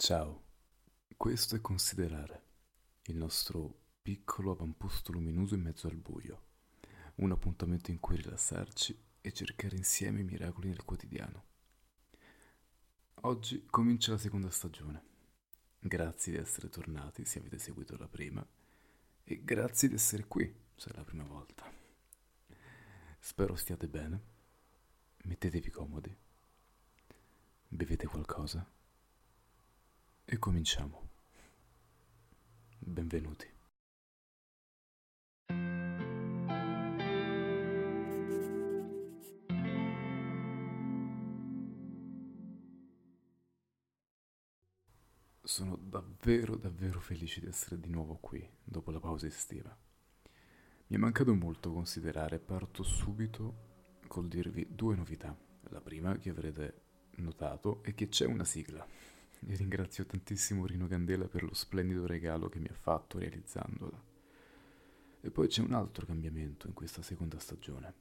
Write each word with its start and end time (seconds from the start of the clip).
Ciao, 0.00 0.44
questo 1.14 1.56
è 1.56 1.60
Considerare, 1.60 2.42
il 3.08 3.16
nostro 3.16 3.80
piccolo 4.00 4.52
avamposto 4.52 5.12
luminoso 5.12 5.54
in 5.54 5.60
mezzo 5.60 5.88
al 5.88 5.96
buio, 5.96 6.42
un 7.16 7.30
appuntamento 7.32 7.90
in 7.90 8.00
cui 8.00 8.16
rilassarci 8.16 8.98
e 9.20 9.32
cercare 9.34 9.76
insieme 9.76 10.20
i 10.20 10.24
miracoli 10.24 10.68
nel 10.68 10.86
quotidiano. 10.86 11.44
Oggi 13.24 13.66
comincia 13.66 14.12
la 14.12 14.16
seconda 14.16 14.48
stagione. 14.48 15.02
Grazie 15.78 16.32
di 16.32 16.38
essere 16.38 16.70
tornati 16.70 17.26
se 17.26 17.38
avete 17.38 17.58
seguito 17.58 17.98
la 17.98 18.08
prima 18.08 18.44
e 19.22 19.44
grazie 19.44 19.88
di 19.88 19.96
essere 19.96 20.24
qui 20.24 20.50
se 20.76 20.88
è 20.88 20.96
la 20.96 21.04
prima 21.04 21.24
volta. 21.24 21.70
Spero 23.18 23.54
stiate 23.54 23.86
bene, 23.86 24.22
mettetevi 25.24 25.68
comodi, 25.68 26.16
bevete 27.68 28.06
qualcosa 28.06 28.78
e 30.32 30.38
cominciamo. 30.38 31.08
Benvenuti. 32.78 33.48
Sono 45.42 45.76
davvero 45.76 46.54
davvero 46.54 47.00
felice 47.00 47.40
di 47.40 47.48
essere 47.48 47.80
di 47.80 47.88
nuovo 47.88 48.14
qui, 48.20 48.48
dopo 48.62 48.92
la 48.92 49.00
pausa 49.00 49.26
estiva. 49.26 49.76
Mi 50.86 50.96
è 50.96 50.98
mancato 50.98 51.34
molto 51.34 51.72
considerare, 51.72 52.38
parto 52.38 52.84
subito 52.84 53.98
col 54.06 54.28
dirvi 54.28 54.64
due 54.70 54.94
novità. 54.94 55.36
La 55.70 55.80
prima 55.80 56.16
che 56.18 56.30
avrete 56.30 56.82
notato 57.16 57.82
è 57.82 57.94
che 57.94 58.08
c'è 58.08 58.26
una 58.26 58.44
sigla 58.44 58.86
e 59.46 59.56
ringrazio 59.56 60.04
tantissimo 60.04 60.66
Rino 60.66 60.86
Candela 60.86 61.26
per 61.28 61.42
lo 61.42 61.54
splendido 61.54 62.06
regalo 62.06 62.48
che 62.48 62.58
mi 62.58 62.68
ha 62.68 62.74
fatto 62.74 63.18
realizzandola. 63.18 64.02
E 65.22 65.30
poi 65.30 65.48
c'è 65.48 65.62
un 65.62 65.72
altro 65.72 66.06
cambiamento 66.06 66.66
in 66.66 66.72
questa 66.72 67.02
seconda 67.02 67.38
stagione. 67.38 67.94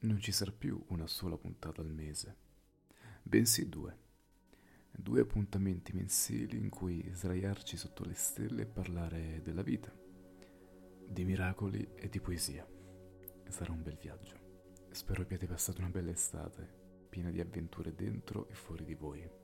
Non 0.00 0.20
ci 0.20 0.32
sarà 0.32 0.52
più 0.52 0.82
una 0.88 1.06
sola 1.06 1.36
puntata 1.36 1.80
al 1.80 1.90
mese, 1.90 2.36
bensì 3.22 3.68
due. 3.68 4.02
Due 4.96 5.20
appuntamenti 5.20 5.92
mensili 5.92 6.56
in 6.56 6.68
cui 6.68 7.10
sdraiarci 7.12 7.76
sotto 7.76 8.04
le 8.04 8.14
stelle 8.14 8.62
e 8.62 8.66
parlare 8.66 9.40
della 9.42 9.62
vita, 9.62 9.92
di 11.06 11.24
miracoli 11.24 11.94
e 11.94 12.08
di 12.08 12.20
poesia. 12.20 12.66
Sarà 13.48 13.72
un 13.72 13.82
bel 13.82 13.96
viaggio. 13.96 14.42
Spero 14.90 15.22
abbiate 15.22 15.46
passato 15.46 15.80
una 15.80 15.90
bella 15.90 16.10
estate, 16.10 17.06
piena 17.08 17.30
di 17.30 17.40
avventure 17.40 17.94
dentro 17.94 18.48
e 18.48 18.54
fuori 18.54 18.84
di 18.84 18.94
voi. 18.94 19.42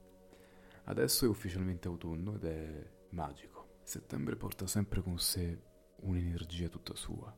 Adesso 0.90 1.24
è 1.24 1.28
ufficialmente 1.28 1.86
autunno 1.86 2.34
ed 2.34 2.44
è 2.44 2.90
magico. 3.10 3.78
Settembre 3.84 4.34
porta 4.34 4.66
sempre 4.66 5.02
con 5.02 5.20
sé 5.20 5.62
un'energia 6.00 6.68
tutta 6.68 6.96
sua. 6.96 7.32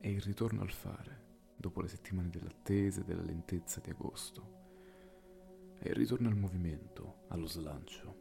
È 0.00 0.08
il 0.08 0.20
ritorno 0.20 0.62
al 0.62 0.72
fare, 0.72 1.52
dopo 1.56 1.80
le 1.80 1.86
settimane 1.86 2.28
dell'attesa 2.28 3.00
e 3.00 3.04
della 3.04 3.22
lentezza 3.22 3.78
di 3.78 3.90
agosto. 3.90 5.76
È 5.78 5.90
il 5.90 5.94
ritorno 5.94 6.26
al 6.26 6.34
movimento, 6.34 7.22
allo 7.28 7.46
slancio. 7.46 8.16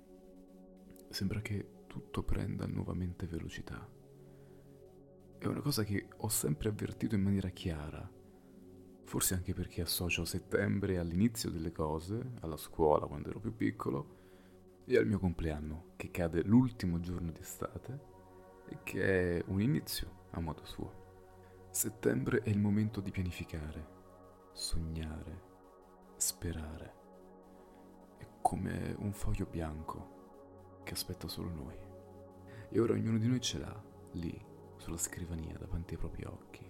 Sembra 1.09 1.42
che 1.42 1.86
tutto 1.88 2.22
prenda 2.22 2.67
nuovamente 2.67 3.26
velocità. 3.26 3.84
È 5.39 5.45
una 5.48 5.62
cosa 5.62 5.84
che 5.84 6.08
ho 6.17 6.30
sempre 6.30 6.70
avvertito 6.70 7.16
in 7.16 7.23
maniera 7.23 7.50
chiara, 7.50 8.08
forse 9.06 9.34
anche 9.34 9.56
perché 9.56 9.82
associo 9.82 10.23
settembre 10.23 11.00
all'inizio 11.00 11.50
delle 11.50 11.72
cose, 11.72 12.34
alla 12.42 12.58
scuola 12.58 13.08
quando 13.08 13.30
ero 13.30 13.39
più 13.39 13.56
piccolo, 13.56 14.20
e 14.86 14.98
al 14.98 15.06
mio 15.06 15.20
compleanno, 15.20 15.94
che 15.96 16.12
cade 16.12 16.44
l'ultimo 16.44 17.00
giorno 17.00 17.32
d'estate 17.32 18.00
e 18.68 18.78
che 18.84 19.38
è 19.38 19.44
un 19.48 19.62
inizio 19.62 20.28
a 20.32 20.40
modo 20.40 20.66
suo. 20.66 21.00
Settembre 21.70 22.42
è 22.42 22.50
il 22.50 22.60
momento 22.60 23.00
di 23.00 23.11
pianificare, 23.11 23.88
sognare, 24.52 25.42
sperare. 26.17 26.94
È 28.17 28.28
come 28.42 28.95
un 29.00 29.14
foglio 29.14 29.45
bianco 29.45 30.80
che 30.84 30.94
aspetta 30.94 31.28
solo 31.28 31.50
noi. 31.50 31.78
E 32.70 32.80
ora 32.80 32.94
ognuno 32.94 33.17
di 33.17 33.28
noi 33.28 33.39
ce 33.39 33.60
l'ha, 33.60 33.84
lì, 34.14 34.39
sulla 34.78 34.98
scrivania, 34.98 35.58
davanti 35.58 35.94
ai 35.94 36.00
propri 36.00 36.26
occhi, 36.26 36.70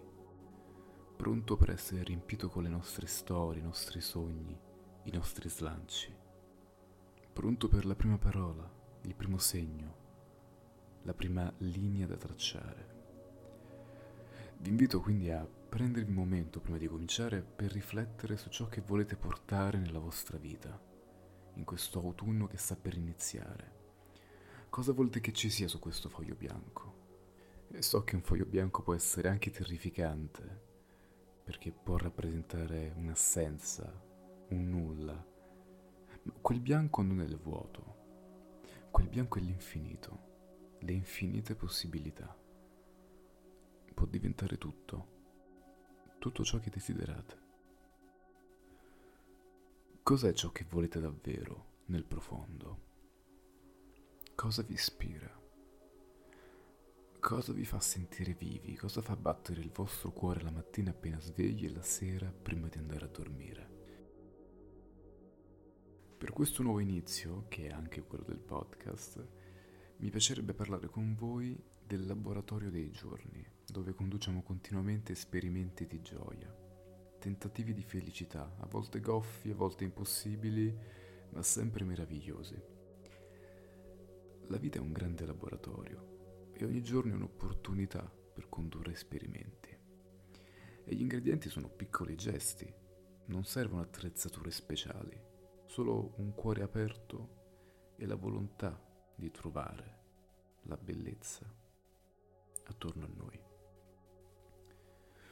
pronto 1.15 1.55
per 1.55 1.69
essere 1.69 2.03
riempito 2.03 2.49
con 2.49 2.63
le 2.63 2.69
nostre 2.69 3.07
storie, 3.07 3.61
i 3.61 3.65
nostri 3.65 4.01
sogni, 4.01 4.59
i 5.03 5.11
nostri 5.11 5.49
slanci 5.49 6.29
pronto 7.41 7.67
per 7.67 7.87
la 7.87 7.95
prima 7.95 8.19
parola, 8.19 8.71
il 9.01 9.15
primo 9.15 9.39
segno, 9.39 9.95
la 11.01 11.13
prima 11.15 11.51
linea 11.57 12.05
da 12.05 12.15
tracciare. 12.15 12.89
Vi 14.59 14.69
invito 14.69 15.01
quindi 15.01 15.31
a 15.31 15.43
prendervi 15.43 16.11
un 16.11 16.17
momento 16.17 16.59
prima 16.59 16.77
di 16.77 16.85
cominciare 16.85 17.41
per 17.41 17.71
riflettere 17.71 18.37
su 18.37 18.49
ciò 18.49 18.67
che 18.67 18.81
volete 18.81 19.15
portare 19.15 19.79
nella 19.79 19.97
vostra 19.97 20.37
vita, 20.37 20.79
in 21.55 21.63
questo 21.63 21.97
autunno 21.97 22.45
che 22.45 22.57
sta 22.57 22.75
per 22.75 22.95
iniziare. 22.95 23.71
Cosa 24.69 24.91
volete 24.91 25.19
che 25.19 25.33
ci 25.33 25.49
sia 25.49 25.67
su 25.67 25.79
questo 25.79 26.09
foglio 26.09 26.35
bianco? 26.35 26.93
E 27.71 27.81
so 27.81 28.03
che 28.03 28.13
un 28.13 28.21
foglio 28.21 28.45
bianco 28.45 28.83
può 28.83 28.93
essere 28.93 29.29
anche 29.29 29.49
terrificante, 29.49 30.61
perché 31.43 31.71
può 31.71 31.97
rappresentare 31.97 32.93
un'assenza, 32.97 33.91
un 34.49 34.69
nulla, 34.69 35.29
Quel 36.41 36.59
bianco 36.59 37.01
non 37.01 37.21
è 37.21 37.25
il 37.25 37.37
vuoto, 37.37 38.89
quel 38.91 39.07
bianco 39.07 39.39
è 39.39 39.41
l'infinito, 39.41 40.77
le 40.79 40.91
infinite 40.91 41.55
possibilità. 41.55 42.37
Può 43.93 44.05
diventare 44.05 44.57
tutto, 44.57 45.07
tutto 46.19 46.43
ciò 46.43 46.59
che 46.59 46.69
desiderate. 46.69 47.39
Cos'è 50.03 50.33
ciò 50.33 50.51
che 50.51 50.65
volete 50.69 50.99
davvero 50.99 51.79
nel 51.85 52.03
profondo? 52.03 52.89
Cosa 54.35 54.61
vi 54.61 54.73
ispira? 54.73 55.39
Cosa 57.19 57.53
vi 57.53 57.65
fa 57.65 57.79
sentire 57.79 58.33
vivi? 58.33 58.75
Cosa 58.75 59.01
fa 59.01 59.15
battere 59.15 59.61
il 59.61 59.71
vostro 59.71 60.11
cuore 60.11 60.41
la 60.41 60.51
mattina 60.51 60.89
appena 60.89 61.19
svegli 61.19 61.65
e 61.65 61.69
la 61.71 61.83
sera 61.83 62.31
prima 62.31 62.67
di 62.67 62.79
andare 62.79 63.05
a 63.05 63.09
dormire? 63.09 63.70
Per 66.21 66.33
questo 66.33 66.61
nuovo 66.61 66.79
inizio, 66.79 67.45
che 67.47 67.69
è 67.69 67.71
anche 67.71 68.03
quello 68.03 68.23
del 68.23 68.37
podcast, 68.37 69.27
mi 69.97 70.11
piacerebbe 70.11 70.53
parlare 70.53 70.87
con 70.87 71.15
voi 71.15 71.59
del 71.83 72.05
laboratorio 72.05 72.69
dei 72.69 72.91
giorni, 72.91 73.43
dove 73.65 73.95
conduciamo 73.95 74.43
continuamente 74.43 75.13
esperimenti 75.13 75.87
di 75.87 75.99
gioia, 76.03 76.55
tentativi 77.17 77.73
di 77.73 77.81
felicità, 77.81 78.55
a 78.59 78.67
volte 78.67 78.99
goffi, 78.99 79.49
a 79.49 79.55
volte 79.55 79.83
impossibili, 79.83 80.71
ma 81.31 81.41
sempre 81.41 81.85
meravigliosi. 81.85 82.61
La 84.45 84.57
vita 84.57 84.77
è 84.77 84.81
un 84.81 84.91
grande 84.91 85.25
laboratorio 85.25 86.49
e 86.53 86.63
ogni 86.65 86.83
giorno 86.83 87.13
è 87.13 87.15
un'opportunità 87.15 88.07
per 88.31 88.47
condurre 88.47 88.91
esperimenti. 88.91 89.75
E 90.83 90.93
gli 90.93 91.01
ingredienti 91.01 91.49
sono 91.49 91.67
piccoli 91.67 92.15
gesti, 92.15 92.71
non 93.25 93.43
servono 93.43 93.81
attrezzature 93.81 94.51
speciali 94.51 95.29
solo 95.71 96.11
un 96.17 96.35
cuore 96.35 96.63
aperto 96.63 97.93
e 97.95 98.05
la 98.05 98.15
volontà 98.15 98.77
di 99.15 99.31
trovare 99.31 99.99
la 100.63 100.75
bellezza 100.75 101.45
attorno 102.65 103.05
a 103.05 103.09
noi. 103.15 103.39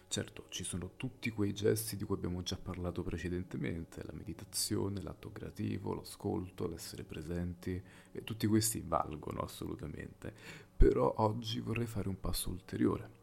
Certo, 0.08 0.46
ci 0.48 0.64
sono 0.64 0.92
tutti 0.96 1.30
quei 1.32 1.54
gesti 1.54 1.98
di 1.98 2.06
cui 2.06 2.16
abbiamo 2.16 2.42
già 2.42 2.56
parlato 2.56 3.04
precedentemente, 3.04 4.02
la 4.06 4.14
meditazione, 4.14 5.02
l'atto 5.02 5.30
creativo, 5.30 5.94
l'ascolto, 5.94 6.70
l'essere 6.70 7.04
presenti, 7.04 7.84
e 8.14 8.24
tutti 8.24 8.48
questi 8.48 8.80
valgono 8.80 9.42
assolutamente, 9.42 10.34
però 10.78 11.16
oggi 11.18 11.60
vorrei 11.60 11.86
fare 11.86 12.08
un 12.08 12.18
passo 12.18 12.50
ulteriore. 12.50 13.18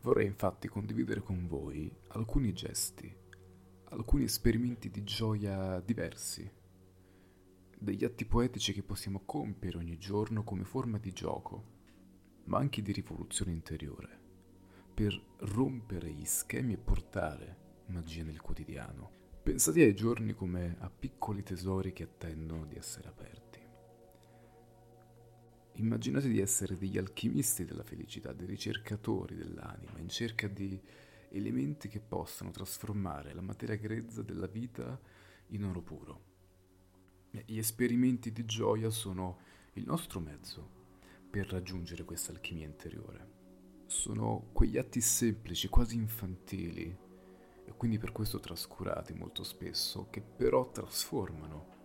Vorrei 0.00 0.26
infatti 0.26 0.66
condividere 0.66 1.22
con 1.22 1.46
voi 1.46 1.88
alcuni 2.08 2.52
gesti 2.52 3.26
alcuni 3.90 4.24
esperimenti 4.24 4.90
di 4.90 5.02
gioia 5.02 5.80
diversi, 5.80 6.50
degli 7.78 8.04
atti 8.04 8.24
poetici 8.26 8.72
che 8.72 8.82
possiamo 8.82 9.22
compiere 9.24 9.78
ogni 9.78 9.96
giorno 9.98 10.44
come 10.44 10.64
forma 10.64 10.98
di 10.98 11.12
gioco, 11.12 11.76
ma 12.44 12.58
anche 12.58 12.82
di 12.82 12.92
rivoluzione 12.92 13.52
interiore, 13.52 14.20
per 14.92 15.18
rompere 15.38 16.10
gli 16.10 16.24
schemi 16.24 16.74
e 16.74 16.78
portare 16.78 17.56
magia 17.86 18.24
nel 18.24 18.40
quotidiano. 18.40 19.16
Pensate 19.42 19.82
ai 19.82 19.94
giorni 19.94 20.34
come 20.34 20.76
a 20.80 20.90
piccoli 20.90 21.42
tesori 21.42 21.92
che 21.92 22.02
attendono 22.02 22.66
di 22.66 22.76
essere 22.76 23.08
aperti. 23.08 23.46
Immaginate 25.74 26.28
di 26.28 26.40
essere 26.40 26.76
degli 26.76 26.98
alchimisti 26.98 27.64
della 27.64 27.84
felicità, 27.84 28.32
dei 28.32 28.48
ricercatori 28.48 29.36
dell'anima, 29.36 29.98
in 29.98 30.08
cerca 30.08 30.48
di 30.48 30.78
elementi 31.30 31.88
che 31.88 32.00
possano 32.00 32.50
trasformare 32.50 33.34
la 33.34 33.42
materia 33.42 33.76
grezza 33.76 34.22
della 34.22 34.46
vita 34.46 34.98
in 35.48 35.64
oro 35.64 35.82
puro. 35.82 36.22
Gli 37.30 37.58
esperimenti 37.58 38.32
di 38.32 38.44
gioia 38.44 38.90
sono 38.90 39.38
il 39.74 39.84
nostro 39.84 40.20
mezzo 40.20 40.76
per 41.30 41.50
raggiungere 41.50 42.04
questa 42.04 42.32
alchimia 42.32 42.66
interiore. 42.66 43.36
Sono 43.86 44.48
quegli 44.52 44.78
atti 44.78 45.00
semplici, 45.00 45.68
quasi 45.68 45.96
infantili, 45.96 46.96
e 47.64 47.72
quindi 47.76 47.98
per 47.98 48.12
questo 48.12 48.40
trascurati 48.40 49.12
molto 49.12 49.44
spesso, 49.44 50.08
che 50.10 50.22
però 50.22 50.70
trasformano 50.70 51.76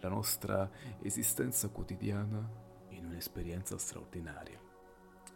la 0.00 0.08
nostra 0.08 0.68
esistenza 1.00 1.68
quotidiana 1.68 2.48
in 2.88 3.06
un'esperienza 3.06 3.78
straordinaria. 3.78 4.60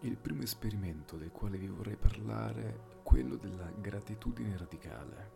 Il 0.00 0.16
primo 0.16 0.42
esperimento 0.42 1.16
del 1.16 1.30
quale 1.30 1.56
vi 1.56 1.68
vorrei 1.68 1.96
parlare 1.96 2.95
quello 3.06 3.36
della 3.36 3.70
gratitudine 3.70 4.56
radicale, 4.58 5.30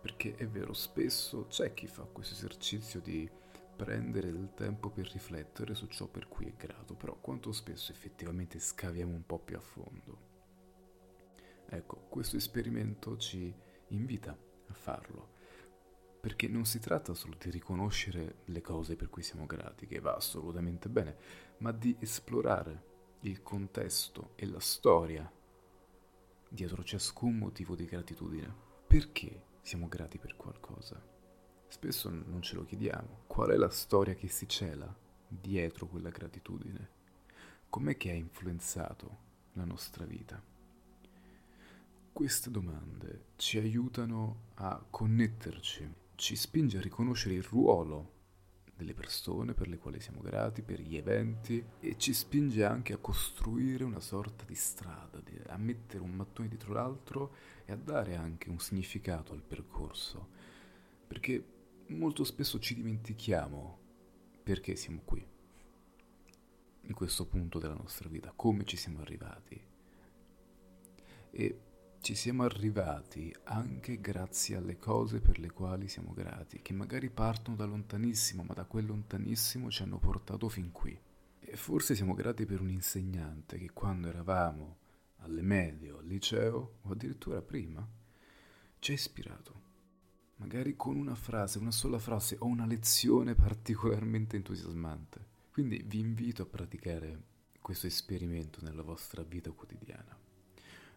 perché 0.00 0.36
è 0.36 0.46
vero, 0.46 0.72
spesso 0.72 1.48
c'è 1.48 1.74
chi 1.74 1.88
fa 1.88 2.04
questo 2.04 2.34
esercizio 2.34 3.00
di 3.00 3.28
prendere 3.74 4.30
del 4.30 4.54
tempo 4.54 4.90
per 4.90 5.10
riflettere 5.10 5.74
su 5.74 5.88
ciò 5.88 6.06
per 6.06 6.28
cui 6.28 6.46
è 6.46 6.54
grato, 6.54 6.94
però 6.94 7.18
quanto 7.20 7.50
spesso 7.50 7.90
effettivamente 7.90 8.60
scaviamo 8.60 9.12
un 9.12 9.26
po' 9.26 9.40
più 9.40 9.56
a 9.56 9.60
fondo. 9.60 10.18
Ecco, 11.68 12.06
questo 12.08 12.36
esperimento 12.36 13.16
ci 13.16 13.52
invita 13.88 14.30
a 14.30 14.72
farlo, 14.72 15.30
perché 16.20 16.46
non 16.46 16.64
si 16.64 16.78
tratta 16.78 17.12
solo 17.12 17.34
di 17.36 17.50
riconoscere 17.50 18.42
le 18.44 18.60
cose 18.60 18.94
per 18.94 19.10
cui 19.10 19.24
siamo 19.24 19.46
grati, 19.46 19.88
che 19.88 19.98
va 19.98 20.14
assolutamente 20.14 20.88
bene, 20.88 21.16
ma 21.58 21.72
di 21.72 21.96
esplorare 21.98 22.84
il 23.22 23.42
contesto 23.42 24.30
e 24.36 24.46
la 24.46 24.60
storia 24.60 25.28
dietro 26.52 26.82
ciascun 26.82 27.38
motivo 27.38 27.76
di 27.76 27.84
gratitudine. 27.84 28.52
Perché 28.86 29.44
siamo 29.62 29.86
grati 29.86 30.18
per 30.18 30.36
qualcosa? 30.36 31.00
Spesso 31.68 32.10
non 32.10 32.42
ce 32.42 32.56
lo 32.56 32.64
chiediamo. 32.64 33.22
Qual 33.28 33.50
è 33.50 33.56
la 33.56 33.70
storia 33.70 34.14
che 34.14 34.26
si 34.26 34.48
cela 34.48 34.92
dietro 35.28 35.86
quella 35.86 36.10
gratitudine? 36.10 36.98
Com'è 37.68 37.96
che 37.96 38.10
ha 38.10 38.14
influenzato 38.14 39.18
la 39.52 39.64
nostra 39.64 40.04
vita? 40.04 40.42
Queste 42.12 42.50
domande 42.50 43.26
ci 43.36 43.58
aiutano 43.58 44.48
a 44.54 44.84
connetterci, 44.90 45.88
ci 46.16 46.34
spinge 46.34 46.78
a 46.78 46.82
riconoscere 46.82 47.34
il 47.34 47.44
ruolo 47.44 48.18
delle 48.80 48.94
persone 48.94 49.52
per 49.52 49.68
le 49.68 49.78
quali 49.78 50.00
siamo 50.00 50.22
grati, 50.22 50.62
per 50.62 50.80
gli 50.80 50.96
eventi 50.96 51.62
e 51.80 51.98
ci 51.98 52.14
spinge 52.14 52.64
anche 52.64 52.94
a 52.94 52.96
costruire 52.96 53.84
una 53.84 54.00
sorta 54.00 54.44
di 54.44 54.54
strada, 54.54 55.20
a 55.48 55.56
mettere 55.58 56.02
un 56.02 56.12
mattone 56.12 56.48
dietro 56.48 56.72
l'altro 56.72 57.34
e 57.66 57.72
a 57.72 57.76
dare 57.76 58.16
anche 58.16 58.48
un 58.48 58.58
significato 58.58 59.32
al 59.32 59.42
percorso. 59.42 60.28
Perché 61.06 61.44
molto 61.88 62.24
spesso 62.24 62.58
ci 62.58 62.74
dimentichiamo 62.74 63.78
perché 64.42 64.74
siamo 64.76 65.02
qui, 65.04 65.24
in 66.82 66.94
questo 66.94 67.26
punto 67.26 67.58
della 67.58 67.74
nostra 67.74 68.08
vita, 68.08 68.32
come 68.34 68.64
ci 68.64 68.76
siamo 68.76 69.00
arrivati. 69.00 69.60
E 71.32 71.60
ci 72.00 72.14
siamo 72.14 72.44
arrivati 72.44 73.34
anche 73.44 74.00
grazie 74.00 74.56
alle 74.56 74.78
cose 74.78 75.20
per 75.20 75.38
le 75.38 75.50
quali 75.50 75.86
siamo 75.86 76.14
grati, 76.14 76.62
che 76.62 76.72
magari 76.72 77.10
partono 77.10 77.56
da 77.56 77.66
lontanissimo, 77.66 78.42
ma 78.42 78.54
da 78.54 78.64
quel 78.64 78.86
lontanissimo 78.86 79.70
ci 79.70 79.82
hanno 79.82 79.98
portato 79.98 80.48
fin 80.48 80.72
qui. 80.72 80.98
E 81.40 81.56
forse 81.56 81.94
siamo 81.94 82.14
grati 82.14 82.46
per 82.46 82.62
un 82.62 82.70
insegnante 82.70 83.58
che 83.58 83.70
quando 83.72 84.08
eravamo 84.08 84.78
alle 85.18 85.42
medie 85.42 85.90
o 85.90 85.98
al 85.98 86.06
liceo, 86.06 86.78
o 86.80 86.90
addirittura 86.90 87.42
prima, 87.42 87.86
ci 88.78 88.92
ha 88.92 88.94
ispirato 88.94 89.68
magari 90.36 90.74
con 90.76 90.96
una 90.96 91.14
frase, 91.14 91.58
una 91.58 91.70
sola 91.70 91.98
frase 91.98 92.36
o 92.38 92.46
una 92.46 92.64
lezione 92.64 93.34
particolarmente 93.34 94.36
entusiasmante. 94.36 95.26
Quindi 95.52 95.82
vi 95.86 95.98
invito 95.98 96.42
a 96.42 96.46
praticare 96.46 97.24
questo 97.60 97.86
esperimento 97.86 98.60
nella 98.62 98.82
vostra 98.82 99.22
vita 99.22 99.50
quotidiana. 99.50 100.16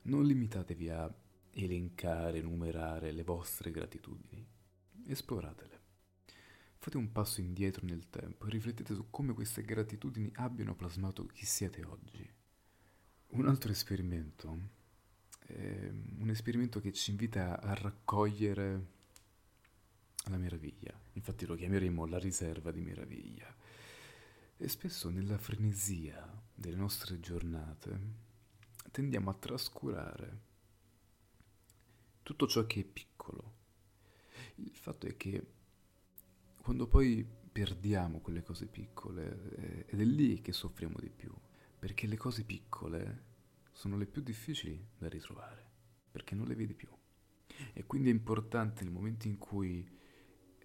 Non 0.04 0.26
limitatevi 0.26 0.90
a 0.90 1.14
elencare, 1.52 2.42
numerare 2.42 3.12
le 3.12 3.24
vostre 3.24 3.72
gratitudini, 3.72 4.46
esploratele. 5.08 5.82
Fate 6.78 6.98
un 6.98 7.12
passo 7.12 7.40
indietro 7.40 7.86
nel 7.86 8.10
tempo 8.10 8.46
e 8.46 8.50
riflettete 8.50 8.94
su 8.94 9.10
come 9.10 9.34
queste 9.34 9.62
gratitudini 9.62 10.30
abbiano 10.36 10.76
plasmato 10.76 11.26
chi 11.28 11.46
siete 11.46 11.84
oggi. 11.86 12.30
Un 13.28 13.48
altro 13.48 13.72
esperimento 13.72 14.82
è 15.40 15.90
un 16.18 16.30
esperimento 16.30 16.82
che 16.82 16.92
ci 16.92 17.12
invita 17.12 17.62
a 17.62 17.74
raccogliere 17.74 18.88
la 20.26 20.38
meraviglia. 20.38 21.00
Infatti 21.14 21.46
lo 21.46 21.56
chiameremo 21.56 22.06
la 22.06 22.20
riserva 22.20 22.72
di 22.72 22.82
meraviglia. 22.82 23.56
E 24.58 24.68
spesso 24.68 25.10
nella 25.10 25.38
frenesia 25.38 26.44
delle 26.54 26.76
nostre 26.76 27.20
giornate 27.20 28.32
tendiamo 28.94 29.32
a 29.32 29.34
trascurare 29.34 30.42
tutto 32.22 32.46
ciò 32.46 32.68
che 32.68 32.82
è 32.82 32.84
piccolo. 32.84 33.54
Il 34.58 34.76
fatto 34.76 35.08
è 35.08 35.18
che 35.18 35.48
quando 36.62 36.86
poi 36.86 37.28
perdiamo 37.52 38.20
quelle 38.20 38.44
cose 38.44 38.68
piccole, 38.68 39.56
eh, 39.56 39.86
ed 39.90 40.00
è 40.00 40.04
lì 40.04 40.42
che 40.42 40.54
soffriamo 40.54 41.00
di 41.00 41.10
più, 41.10 41.34
perché 41.80 42.06
le 42.06 42.18
cose 42.18 42.44
piccole 42.44 43.24
sono 43.72 43.98
le 43.98 44.06
più 44.06 44.22
difficili 44.22 44.90
da 44.96 45.10
ritrovare, 45.10 45.72
perché 46.12 46.36
non 46.36 46.46
le 46.46 46.54
vedi 46.54 46.76
più. 46.76 46.90
E 47.74 47.86
quindi 47.86 48.10
è 48.10 48.14
importante 48.14 48.84
nel 48.84 48.94
momento 48.94 49.28
in 49.28 49.40
cui 49.40 49.84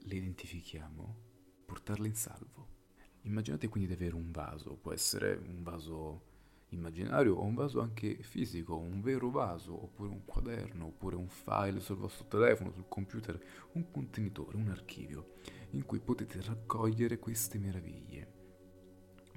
le 0.00 0.14
identifichiamo, 0.14 1.16
portarle 1.64 2.06
in 2.06 2.14
salvo. 2.14 2.76
Immaginate 3.22 3.68
quindi 3.68 3.88
di 3.88 3.94
avere 3.94 4.14
un 4.14 4.30
vaso, 4.30 4.76
può 4.76 4.92
essere 4.92 5.34
un 5.34 5.62
vaso 5.62 6.36
immaginario 6.70 7.36
o 7.36 7.44
un 7.44 7.54
vaso 7.54 7.80
anche 7.80 8.22
fisico, 8.22 8.76
un 8.76 9.00
vero 9.00 9.30
vaso, 9.30 9.72
oppure 9.72 10.10
un 10.10 10.24
quaderno, 10.24 10.86
oppure 10.86 11.16
un 11.16 11.28
file 11.28 11.80
sul 11.80 11.96
vostro 11.96 12.26
telefono, 12.26 12.72
sul 12.72 12.88
computer, 12.88 13.38
un 13.72 13.90
contenitore, 13.90 14.56
un 14.56 14.68
archivio 14.68 15.34
in 15.70 15.84
cui 15.84 16.00
potete 16.00 16.40
raccogliere 16.42 17.18
queste 17.18 17.58
meraviglie. 17.58 18.36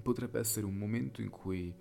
Potrebbe 0.02 0.40
essere 0.40 0.66
un 0.66 0.76
momento 0.76 1.22
in 1.22 1.30
cui 1.30 1.74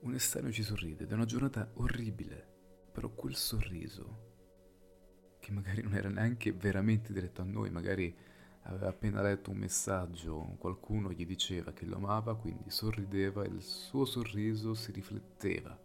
un 0.00 0.14
estraneo 0.14 0.50
ci 0.50 0.62
sorride, 0.62 1.06
è 1.06 1.12
una 1.12 1.26
giornata 1.26 1.70
orribile, 1.74 2.46
però 2.92 3.10
quel 3.10 3.36
sorriso 3.36 4.28
che 5.38 5.52
magari 5.52 5.82
non 5.82 5.94
era 5.94 6.08
neanche 6.08 6.52
veramente 6.52 7.12
diretto 7.12 7.42
a 7.42 7.44
noi, 7.44 7.70
magari 7.70 8.14
aveva 8.62 8.88
appena 8.88 9.22
letto 9.22 9.50
un 9.50 9.56
messaggio, 9.56 10.56
qualcuno 10.58 11.10
gli 11.12 11.26
diceva 11.26 11.72
che 11.72 11.86
lo 11.86 11.96
amava, 11.96 12.36
quindi 12.36 12.70
sorrideva 12.70 13.44
e 13.44 13.48
il 13.48 13.62
suo 13.62 14.04
sorriso 14.04 14.74
si 14.74 14.92
rifletteva 14.92 15.78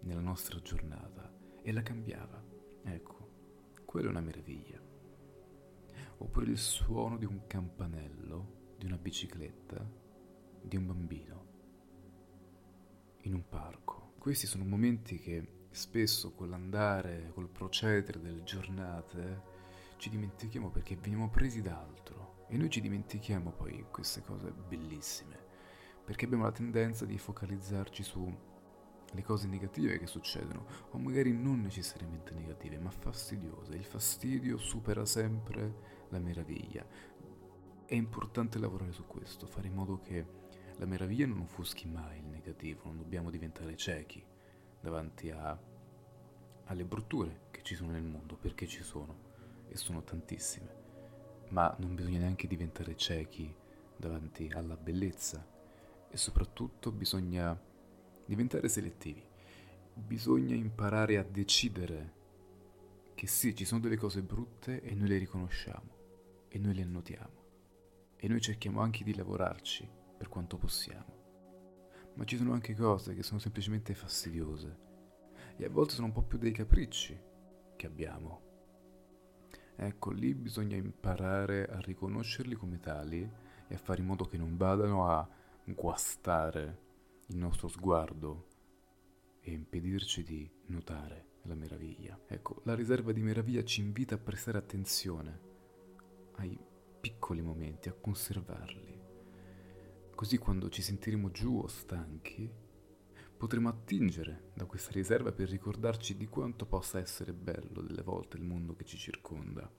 nella 0.00 0.20
nostra 0.20 0.60
giornata 0.60 1.32
e 1.62 1.72
la 1.72 1.82
cambiava. 1.82 2.42
Ecco, 2.82 3.28
quella 3.84 4.08
è 4.08 4.10
una 4.10 4.20
meraviglia. 4.20 4.80
Oppure 6.18 6.50
il 6.50 6.58
suono 6.58 7.16
di 7.16 7.24
un 7.24 7.46
campanello, 7.46 8.74
di 8.78 8.86
una 8.86 8.98
bicicletta, 8.98 9.84
di 10.62 10.76
un 10.76 10.86
bambino, 10.86 11.46
in 13.22 13.34
un 13.34 13.48
parco. 13.48 14.12
Questi 14.18 14.46
sono 14.46 14.64
momenti 14.64 15.18
che 15.18 15.66
spesso 15.70 16.32
con 16.32 16.50
l'andare, 16.50 17.30
col 17.34 17.48
procedere 17.48 18.20
delle 18.20 18.42
giornate, 18.44 19.52
ci 20.04 20.10
dimentichiamo 20.10 20.68
perché 20.68 20.96
veniamo 20.96 21.30
presi 21.30 21.62
da 21.62 21.80
altro 21.80 22.44
e 22.48 22.58
noi 22.58 22.68
ci 22.68 22.82
dimentichiamo 22.82 23.52
poi 23.52 23.86
queste 23.90 24.20
cose 24.20 24.52
bellissime, 24.52 25.34
perché 26.04 26.26
abbiamo 26.26 26.44
la 26.44 26.52
tendenza 26.52 27.06
di 27.06 27.16
focalizzarci 27.16 28.02
su 28.02 28.38
le 29.10 29.22
cose 29.22 29.46
negative 29.46 29.98
che 29.98 30.06
succedono, 30.06 30.66
o 30.90 30.98
magari 30.98 31.32
non 31.32 31.62
necessariamente 31.62 32.34
negative, 32.34 32.78
ma 32.78 32.90
fastidiose. 32.90 33.76
Il 33.76 33.84
fastidio 33.86 34.58
supera 34.58 35.06
sempre 35.06 36.06
la 36.10 36.18
meraviglia. 36.18 36.86
È 37.86 37.94
importante 37.94 38.58
lavorare 38.58 38.92
su 38.92 39.06
questo, 39.06 39.46
fare 39.46 39.68
in 39.68 39.74
modo 39.74 40.02
che 40.02 40.26
la 40.76 40.84
meraviglia 40.84 41.26
non 41.26 41.40
offuschi 41.40 41.88
mai 41.88 42.18
il 42.18 42.26
negativo, 42.26 42.82
non 42.84 42.98
dobbiamo 42.98 43.30
diventare 43.30 43.74
ciechi 43.74 44.22
davanti 44.82 45.30
a, 45.30 45.58
alle 46.64 46.84
brutture 46.84 47.46
che 47.50 47.62
ci 47.62 47.74
sono 47.74 47.92
nel 47.92 48.02
mondo, 48.02 48.36
perché 48.36 48.66
ci 48.66 48.82
sono, 48.82 49.32
e 49.74 49.76
sono 49.76 50.04
tantissime. 50.04 50.82
Ma 51.48 51.74
non 51.80 51.96
bisogna 51.96 52.20
neanche 52.20 52.46
diventare 52.46 52.96
ciechi 52.96 53.52
davanti 53.96 54.48
alla 54.54 54.76
bellezza 54.76 55.44
e 56.08 56.16
soprattutto 56.16 56.92
bisogna 56.92 57.60
diventare 58.24 58.68
selettivi. 58.68 59.22
Bisogna 59.92 60.54
imparare 60.54 61.18
a 61.18 61.24
decidere 61.24 62.22
che 63.14 63.26
sì, 63.26 63.54
ci 63.54 63.64
sono 63.64 63.80
delle 63.80 63.96
cose 63.96 64.22
brutte 64.22 64.80
e 64.80 64.94
noi 64.94 65.08
le 65.08 65.18
riconosciamo 65.18 66.46
e 66.48 66.58
noi 66.58 66.74
le 66.74 66.82
annotiamo 66.82 67.42
e 68.16 68.28
noi 68.28 68.40
cerchiamo 68.40 68.80
anche 68.80 69.02
di 69.02 69.14
lavorarci 69.14 69.88
per 70.16 70.28
quanto 70.28 70.56
possiamo 70.56 71.22
ma 72.14 72.24
ci 72.24 72.36
sono 72.36 72.52
anche 72.52 72.74
cose 72.74 73.14
che 73.14 73.22
sono 73.22 73.40
semplicemente 73.40 73.94
fastidiose 73.94 74.78
e 75.56 75.64
a 75.64 75.70
volte 75.70 75.94
sono 75.94 76.06
un 76.06 76.12
po' 76.12 76.22
più 76.22 76.38
dei 76.38 76.52
capricci 76.52 77.18
che 77.76 77.86
abbiamo. 77.86 78.53
Ecco, 79.76 80.10
lì 80.10 80.34
bisogna 80.34 80.76
imparare 80.76 81.66
a 81.66 81.80
riconoscerli 81.80 82.54
come 82.54 82.78
tali 82.78 83.28
e 83.66 83.74
a 83.74 83.78
fare 83.78 84.00
in 84.00 84.06
modo 84.06 84.24
che 84.24 84.36
non 84.36 84.56
vadano 84.56 85.08
a 85.08 85.28
guastare 85.64 86.82
il 87.28 87.36
nostro 87.36 87.68
sguardo 87.68 88.48
e 89.40 89.52
impedirci 89.52 90.22
di 90.22 90.50
notare 90.66 91.32
la 91.42 91.54
meraviglia. 91.54 92.18
Ecco, 92.26 92.60
la 92.64 92.74
riserva 92.74 93.12
di 93.12 93.22
meraviglia 93.22 93.64
ci 93.64 93.80
invita 93.80 94.14
a 94.14 94.18
prestare 94.18 94.58
attenzione 94.58 95.40
ai 96.36 96.58
piccoli 97.00 97.42
momenti, 97.42 97.88
a 97.88 97.92
conservarli. 97.92 99.02
Così 100.14 100.38
quando 100.38 100.68
ci 100.70 100.80
sentiremo 100.80 101.30
giù 101.30 101.58
o 101.58 101.66
stanchi, 101.66 102.50
potremo 103.36 103.68
attingere 103.68 104.50
da 104.54 104.64
questa 104.64 104.92
riserva 104.92 105.32
per 105.32 105.48
ricordarci 105.48 106.16
di 106.16 106.26
quanto 106.26 106.66
possa 106.66 106.98
essere 106.98 107.32
bello 107.32 107.82
delle 107.82 108.02
volte 108.02 108.36
il 108.36 108.44
mondo 108.44 108.74
che 108.74 108.84
ci 108.84 108.96
circonda. 108.96 109.70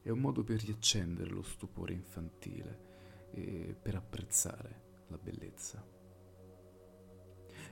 È 0.00 0.10
un 0.10 0.18
modo 0.18 0.42
per 0.44 0.62
riaccendere 0.62 1.30
lo 1.30 1.42
stupore 1.42 1.92
infantile 1.92 2.90
e 3.32 3.76
per 3.80 3.94
apprezzare 3.94 4.82
la 5.08 5.18
bellezza. 5.18 5.84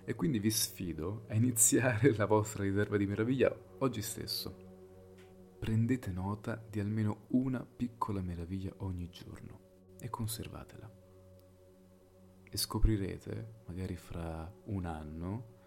E 0.04 0.14
quindi 0.14 0.38
vi 0.38 0.50
sfido 0.50 1.24
a 1.28 1.34
iniziare 1.34 2.14
la 2.14 2.26
vostra 2.26 2.62
riserva 2.62 2.96
di 2.96 3.06
meraviglia 3.06 3.54
oggi 3.78 4.02
stesso. 4.02 4.68
Prendete 5.58 6.10
nota 6.10 6.62
di 6.68 6.80
almeno 6.80 7.26
una 7.28 7.64
piccola 7.64 8.22
meraviglia 8.22 8.72
ogni 8.78 9.10
giorno 9.10 9.94
e 10.00 10.08
conservatela. 10.08 10.99
E 12.52 12.56
scoprirete, 12.56 13.62
magari 13.66 13.94
fra 13.94 14.52
un 14.64 14.84
anno, 14.84 15.58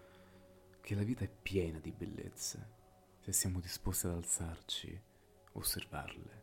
che 0.82 0.94
la 0.94 1.02
vita 1.02 1.24
è 1.24 1.30
piena 1.30 1.78
di 1.78 1.90
bellezze, 1.90 2.72
se 3.20 3.32
siamo 3.32 3.58
disposti 3.58 4.06
ad 4.06 4.12
alzarci, 4.12 5.02
osservarle 5.52 6.42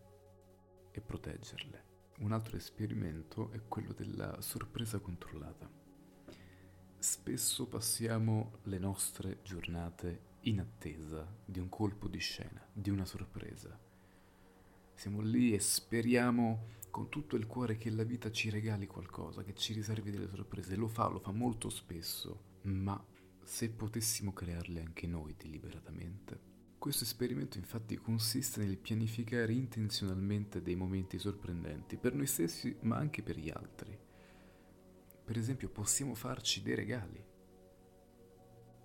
e 0.89 1.00
proteggerle. 1.00 1.89
Un 2.21 2.31
altro 2.31 2.57
esperimento 2.57 3.51
è 3.51 3.62
quello 3.67 3.93
della 3.93 4.41
sorpresa 4.41 4.98
controllata. 4.98 5.69
Spesso 6.98 7.67
passiamo 7.67 8.60
le 8.63 8.79
nostre 8.79 9.41
giornate 9.43 10.29
in 10.41 10.60
attesa 10.60 11.25
di 11.45 11.60
un 11.60 11.69
colpo 11.69 12.07
di 12.07 12.19
scena, 12.19 12.67
di 12.74 12.89
una 12.89 13.05
sorpresa. 13.05 13.79
Siamo 14.95 15.21
lì 15.21 15.53
e 15.53 15.60
speriamo 15.60 16.79
con 16.91 17.10
tutto 17.10 17.36
il 17.36 17.48
cuore 17.48 17.77
che 17.77 17.89
la 17.89 18.03
vita 18.03 18.29
ci 18.29 18.50
regali 18.50 18.86
qualcosa, 18.86 19.43
che 19.43 19.55
ci 19.55 19.74
riservi 19.74 20.12
delle 20.12 20.27
sorprese. 20.27 20.75
Lo 20.75 20.88
fa, 20.88 21.07
lo 21.07 21.19
fa 21.19 21.31
molto 21.31 21.69
spesso, 21.69 22.60
ma 22.63 23.03
se 23.43 23.69
potessimo 23.71 24.33
crearle 24.33 24.81
anche 24.81 25.07
noi 25.07 25.33
deliberatamente. 25.36 26.50
Questo 26.77 27.03
esperimento 27.03 27.57
infatti 27.57 27.95
consiste 27.98 28.63
nel 28.63 28.77
pianificare 28.77 29.53
intenzionalmente 29.53 30.62
dei 30.62 30.75
momenti 30.75 31.19
sorprendenti 31.19 31.95
per 31.95 32.13
noi 32.13 32.25
stessi 32.25 32.75
ma 32.81 32.98
anche 32.98 33.21
per 33.21 33.38
gli 33.38 33.50
altri. 33.50 33.98
Per 35.24 35.38
esempio 35.38 35.69
possiamo 35.69 36.15
farci 36.15 36.62
dei 36.62 36.75
regali. 36.75 37.24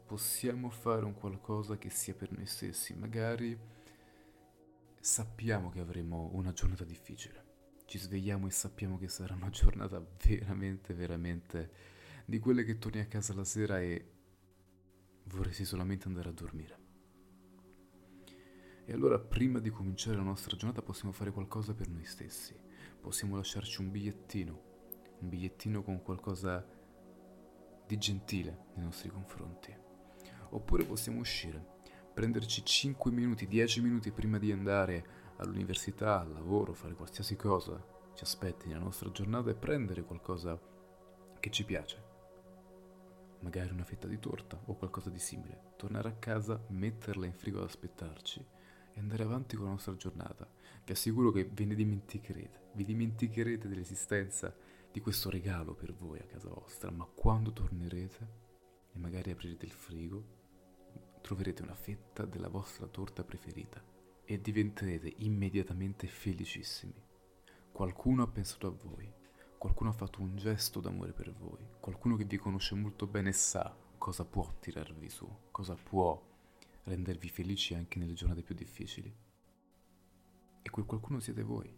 Possiamo 0.06 0.70
fare 0.70 1.04
un 1.04 1.14
qualcosa 1.14 1.78
che 1.78 1.90
sia 1.90 2.14
per 2.14 2.30
noi 2.32 2.46
stessi, 2.46 2.94
magari 2.94 3.58
sappiamo 5.00 5.70
che 5.70 5.80
avremo 5.80 6.30
una 6.34 6.52
giornata 6.52 6.84
difficile. 6.84 7.45
Ci 7.86 7.98
svegliamo 7.98 8.48
e 8.48 8.50
sappiamo 8.50 8.98
che 8.98 9.06
sarà 9.08 9.34
una 9.34 9.48
giornata 9.48 10.04
veramente, 10.24 10.92
veramente 10.92 11.70
di 12.24 12.40
quelle 12.40 12.64
che 12.64 12.78
torni 12.78 12.98
a 12.98 13.06
casa 13.06 13.32
la 13.32 13.44
sera 13.44 13.80
e 13.80 14.10
vorresti 15.26 15.64
solamente 15.64 16.08
andare 16.08 16.28
a 16.28 16.32
dormire. 16.32 16.78
E 18.84 18.92
allora 18.92 19.20
prima 19.20 19.60
di 19.60 19.70
cominciare 19.70 20.16
la 20.16 20.24
nostra 20.24 20.56
giornata 20.56 20.82
possiamo 20.82 21.12
fare 21.12 21.30
qualcosa 21.30 21.74
per 21.74 21.88
noi 21.88 22.04
stessi. 22.04 22.58
Possiamo 23.00 23.36
lasciarci 23.36 23.80
un 23.80 23.92
bigliettino, 23.92 24.62
un 25.20 25.28
bigliettino 25.28 25.84
con 25.84 26.02
qualcosa 26.02 26.66
di 27.86 27.96
gentile 27.98 28.66
nei 28.74 28.84
nostri 28.84 29.10
confronti. 29.10 29.72
Oppure 30.50 30.84
possiamo 30.84 31.20
uscire, 31.20 31.64
prenderci 32.12 32.64
5 32.64 33.12
minuti, 33.12 33.46
10 33.46 33.80
minuti 33.80 34.10
prima 34.10 34.38
di 34.38 34.50
andare 34.50 35.25
all'università, 35.38 36.20
al 36.20 36.32
lavoro, 36.32 36.72
fare 36.72 36.94
qualsiasi 36.94 37.36
cosa 37.36 37.94
ci 38.14 38.24
aspetti 38.24 38.68
nella 38.68 38.80
nostra 38.80 39.10
giornata 39.10 39.50
e 39.50 39.54
prendere 39.54 40.02
qualcosa 40.02 40.58
che 41.38 41.50
ci 41.50 41.64
piace. 41.64 42.14
Magari 43.40 43.70
una 43.70 43.84
fetta 43.84 44.08
di 44.08 44.18
torta 44.18 44.58
o 44.64 44.74
qualcosa 44.74 45.10
di 45.10 45.18
simile. 45.18 45.72
Tornare 45.76 46.08
a 46.08 46.14
casa, 46.14 46.64
metterla 46.68 47.26
in 47.26 47.34
frigo 47.34 47.58
ad 47.58 47.64
aspettarci 47.64 48.44
e 48.94 48.98
andare 48.98 49.22
avanti 49.22 49.56
con 49.56 49.66
la 49.66 49.72
nostra 49.72 49.94
giornata. 49.96 50.48
Vi 50.84 50.92
assicuro 50.92 51.30
che 51.30 51.44
ve 51.44 51.66
ne 51.66 51.74
dimenticherete, 51.74 52.70
vi 52.72 52.84
dimenticherete 52.84 53.68
dell'esistenza 53.68 54.54
di 54.90 55.00
questo 55.00 55.28
regalo 55.28 55.74
per 55.74 55.92
voi 55.92 56.18
a 56.18 56.24
casa 56.24 56.48
vostra, 56.48 56.90
ma 56.90 57.04
quando 57.04 57.52
tornerete 57.52 58.44
e 58.92 58.98
magari 58.98 59.30
aprirete 59.30 59.66
il 59.66 59.72
frigo, 59.72 60.24
troverete 61.20 61.60
una 61.60 61.74
fetta 61.74 62.24
della 62.24 62.48
vostra 62.48 62.86
torta 62.86 63.22
preferita 63.22 63.94
e 64.26 64.40
diventerete 64.40 65.14
immediatamente 65.18 66.06
felicissimi. 66.06 67.02
Qualcuno 67.72 68.24
ha 68.24 68.28
pensato 68.28 68.66
a 68.66 68.70
voi, 68.70 69.10
qualcuno 69.56 69.90
ha 69.90 69.94
fatto 69.94 70.20
un 70.20 70.36
gesto 70.36 70.80
d'amore 70.80 71.12
per 71.12 71.32
voi, 71.32 71.66
qualcuno 71.80 72.16
che 72.16 72.24
vi 72.24 72.36
conosce 72.36 72.74
molto 72.74 73.06
bene 73.06 73.32
sa 73.32 73.74
cosa 73.98 74.24
può 74.24 74.54
tirarvi 74.60 75.08
su, 75.08 75.28
cosa 75.50 75.74
può 75.74 76.20
rendervi 76.84 77.28
felici 77.28 77.74
anche 77.74 77.98
nelle 77.98 78.12
giornate 78.12 78.42
più 78.42 78.54
difficili. 78.54 79.14
E 80.62 80.70
quel 80.70 80.86
qualcuno 80.86 81.18
siete 81.20 81.42
voi. 81.42 81.76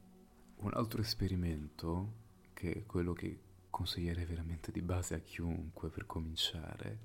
Un 0.58 0.74
altro 0.74 1.00
esperimento, 1.00 2.12
che 2.52 2.72
è 2.72 2.86
quello 2.86 3.12
che 3.12 3.40
consiglierei 3.70 4.24
veramente 4.24 4.72
di 4.72 4.82
base 4.82 5.14
a 5.14 5.20
chiunque 5.20 5.88
per 5.88 6.06
cominciare, 6.06 6.98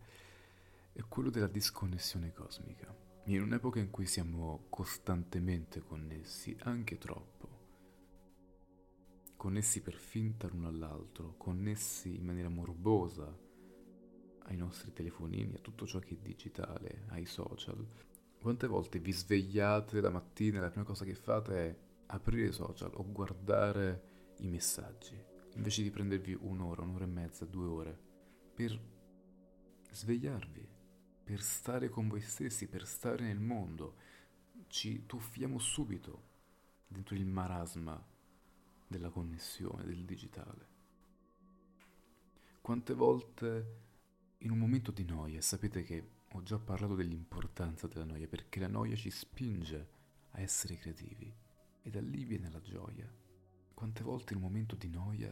è 0.94 1.02
quello 1.08 1.30
della 1.30 1.48
disconnessione 1.48 2.34
cosmica. 2.34 2.94
In 3.28 3.42
un'epoca 3.42 3.80
in 3.80 3.90
cui 3.90 4.06
siamo 4.06 4.66
costantemente 4.70 5.80
connessi, 5.80 6.54
anche 6.64 6.98
troppo, 6.98 7.48
connessi 9.38 9.82
per 9.82 9.94
finta 9.94 10.48
l'uno 10.48 10.68
all'altro, 10.68 11.36
connessi 11.38 12.18
in 12.18 12.26
maniera 12.26 12.50
morbosa 12.50 13.34
ai 14.40 14.58
nostri 14.58 14.92
telefonini, 14.92 15.54
a 15.54 15.60
tutto 15.60 15.86
ciò 15.88 16.00
che 16.00 16.16
è 16.16 16.18
digitale, 16.18 17.06
ai 17.12 17.26
social. 17.26 17.88
Quante 18.42 18.68
volte 18.68 19.00
vi 19.00 19.14
svegliate 19.14 20.02
la 20.02 20.10
mattina 20.10 20.58
e 20.58 20.62
la 20.62 20.70
prima 20.70 20.86
cosa 20.86 21.06
che 21.06 21.16
fate 21.16 21.56
è 21.56 21.78
aprire 22.08 22.48
i 22.48 22.52
social 22.52 22.92
o 22.94 23.10
guardare 23.10 24.34
i 24.40 24.50
messaggi, 24.50 25.18
invece 25.54 25.82
di 25.82 25.92
prendervi 25.92 26.38
un'ora, 26.42 26.82
un'ora 26.82 27.06
e 27.06 27.08
mezza, 27.08 27.46
due 27.46 27.68
ore, 27.68 28.00
per 28.54 28.78
svegliarvi, 29.92 30.73
per 31.24 31.42
stare 31.42 31.90
con 31.90 32.08
voi 32.08 32.22
stessi, 32.22 32.68
per 32.68 32.86
stare 32.86 33.24
nel 33.24 33.40
mondo. 33.40 33.96
Ci 34.68 35.06
tuffiamo 35.06 35.58
subito 35.58 36.32
dentro 36.88 37.16
il 37.16 37.26
marasma 37.26 38.02
della 38.88 39.10
connessione, 39.10 39.84
del 39.84 40.04
digitale. 40.04 40.72
Quante 42.62 42.94
volte 42.94 43.82
in 44.40 44.52
un 44.52 44.58
momento 44.58 44.92
di 44.92 45.06
noia, 45.06 45.42
sapete 45.42 45.84
che 45.84 46.10
ho 46.32 46.44
già 46.44 46.58
parlato 46.58 46.96
dell'importanza 46.96 47.88
della 47.88 48.06
noia, 48.06 48.28
perché 48.28 48.60
la 48.60 48.68
noia 48.68 48.96
ci 48.96 49.10
spinge 49.10 49.88
a 50.32 50.42
essere 50.42 50.78
creativi 50.78 51.34
e 51.82 51.90
da 51.90 52.02
lì 52.02 52.26
viene 52.26 52.50
la 52.50 52.62
gioia. 52.62 53.12
Quante 53.74 54.04
volte 54.04 54.34
in 54.34 54.40
un 54.40 54.46
momento 54.46 54.76
di 54.76 54.90
noia, 54.90 55.32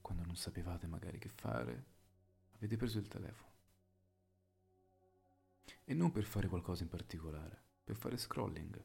quando 0.00 0.24
non 0.24 0.36
sapevate 0.36 0.86
magari 0.86 1.18
che 1.18 1.28
fare, 1.28 1.84
avete 2.56 2.76
preso 2.76 2.98
il 2.98 3.08
telefono? 3.08 3.51
E 5.84 5.94
non 5.94 6.12
per 6.12 6.24
fare 6.24 6.48
qualcosa 6.48 6.82
in 6.82 6.88
particolare, 6.88 7.62
per 7.82 7.96
fare 7.96 8.16
scrolling, 8.16 8.82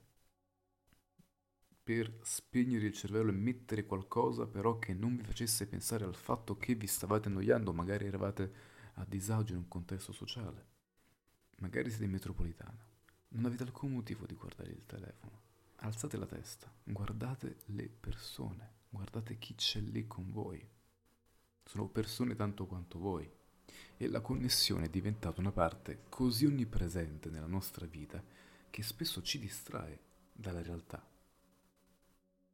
per 1.87 2.19
spegnere 2.21 2.87
il 2.87 2.93
cervello 2.93 3.29
e 3.29 3.33
mettere 3.33 3.85
qualcosa 3.85 4.45
però 4.45 4.77
che 4.77 4.93
non 4.93 5.15
vi 5.15 5.23
facesse 5.23 5.67
pensare 5.67 6.03
al 6.03 6.15
fatto 6.15 6.57
che 6.57 6.75
vi 6.75 6.85
stavate 6.85 7.29
annoiando, 7.29 7.71
magari 7.71 8.07
eravate 8.07 8.53
a 8.95 9.05
disagio 9.07 9.53
in 9.53 9.59
un 9.59 9.67
contesto 9.69 10.11
sociale. 10.11 10.65
Magari 11.59 11.89
siete 11.89 12.03
in 12.03 12.11
metropolitana, 12.11 12.85
non 13.29 13.45
avete 13.45 13.63
alcun 13.63 13.93
motivo 13.93 14.25
di 14.25 14.35
guardare 14.35 14.71
il 14.71 14.85
telefono. 14.85 15.41
Alzate 15.77 16.17
la 16.17 16.25
testa, 16.25 16.69
guardate 16.83 17.59
le 17.67 17.87
persone, 17.87 18.79
guardate 18.89 19.37
chi 19.37 19.55
c'è 19.55 19.79
lì 19.79 20.07
con 20.07 20.29
voi. 20.29 20.67
Sono 21.63 21.87
persone 21.87 22.35
tanto 22.35 22.65
quanto 22.65 22.99
voi. 22.99 23.31
E 23.97 24.07
la 24.07 24.21
connessione 24.21 24.85
è 24.85 24.89
diventata 24.89 25.41
una 25.41 25.51
parte 25.51 26.03
così 26.09 26.45
onnipresente 26.45 27.29
nella 27.29 27.47
nostra 27.47 27.85
vita 27.85 28.23
che 28.69 28.83
spesso 28.83 29.21
ci 29.21 29.39
distrae 29.39 29.99
dalla 30.31 30.61
realtà. 30.61 31.05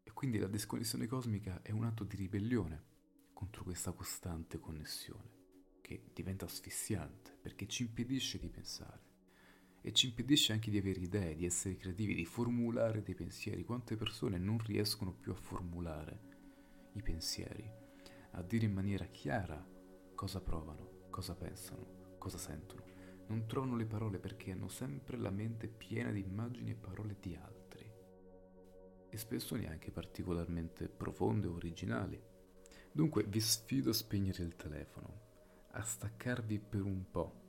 E 0.04 0.12
quindi 0.14 0.38
la 0.38 0.48
disconnessione 0.48 1.08
cosmica 1.08 1.62
è 1.62 1.72
un 1.72 1.84
atto 1.84 2.04
di 2.04 2.16
ribellione 2.16 2.92
contro 3.34 3.64
questa 3.64 3.92
costante 3.92 4.60
connessione 4.60 5.42
che 5.82 6.12
diventa 6.14 6.46
asfissiante 6.46 7.38
perché 7.42 7.68
ci 7.68 7.84
impedisce 7.84 8.40
di 8.40 8.48
pensare 8.48 9.12
e 9.82 9.92
ci 9.92 10.08
impedisce 10.08 10.54
anche 10.54 10.72
di 10.72 10.78
avere 10.78 11.02
idee, 11.02 11.36
di 11.36 11.46
essere 11.46 11.76
creativi, 11.76 12.16
di 12.16 12.24
formulare 12.24 13.04
dei 13.04 13.16
pensieri. 13.16 13.66
Quante 13.66 13.98
persone 13.98 14.38
non 14.38 14.58
riescono 14.60 15.12
più 15.12 15.34
a 15.34 15.36
formulare 15.36 16.32
i 16.94 17.02
pensieri, 17.02 17.70
a 18.32 18.42
dire 18.42 18.66
in 18.66 18.72
maniera 18.72 19.06
chiara 19.08 19.62
cosa 20.16 20.40
provano, 20.40 20.93
cosa 21.14 21.36
pensano, 21.36 22.16
cosa 22.18 22.40
sentono. 22.40 22.82
Non 23.28 23.46
trovano 23.46 23.76
le 23.76 23.86
parole 23.86 24.18
perché 24.18 24.52
hanno 24.52 24.68
sempre 24.68 25.16
la 25.16 25.30
mente 25.30 25.68
piena 25.68 26.10
di 26.10 26.22
immagini 26.22 26.72
e 26.72 26.76
parole 26.76 27.18
di 27.20 27.36
altri. 27.36 27.88
E 29.10 29.18
spesso 29.18 29.56
neanche 29.56 29.92
particolarmente 29.92 30.90
profonde 30.90 31.46
o 31.46 31.54
originali. 31.54 32.20
Dunque 32.92 33.26
vi 33.26 33.40
sfido 33.40 33.92
a 33.92 33.94
spegnere 33.94 34.42
il 34.42 34.56
telefono, 34.56 35.22
a 35.74 35.84
staccarvi 35.84 36.58
per 36.58 36.82
un 36.82 37.04
po'. 37.12 37.42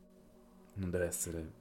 Non 0.75 0.91
deve 0.91 1.07
essere 1.07 1.53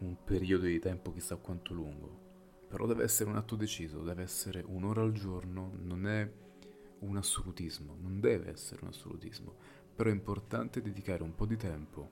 un 0.00 0.24
periodo 0.24 0.64
di 0.64 0.78
tempo 0.78 1.12
chissà 1.12 1.36
quanto 1.36 1.74
lungo, 1.74 2.64
però 2.66 2.86
deve 2.86 3.04
essere 3.04 3.28
un 3.28 3.36
atto 3.36 3.56
deciso, 3.56 4.02
deve 4.02 4.22
essere 4.22 4.64
un'ora 4.66 5.02
al 5.02 5.12
giorno, 5.12 5.70
non 5.82 6.06
è 6.06 6.30
un 7.00 7.16
assolutismo, 7.18 7.94
non 8.00 8.20
deve 8.20 8.50
essere 8.50 8.80
un 8.82 8.88
assolutismo, 8.88 9.84
però 9.96 10.10
è 10.10 10.12
importante 10.12 10.82
dedicare 10.82 11.22
un 11.22 11.34
po' 11.34 11.46
di 11.46 11.56
tempo 11.56 12.10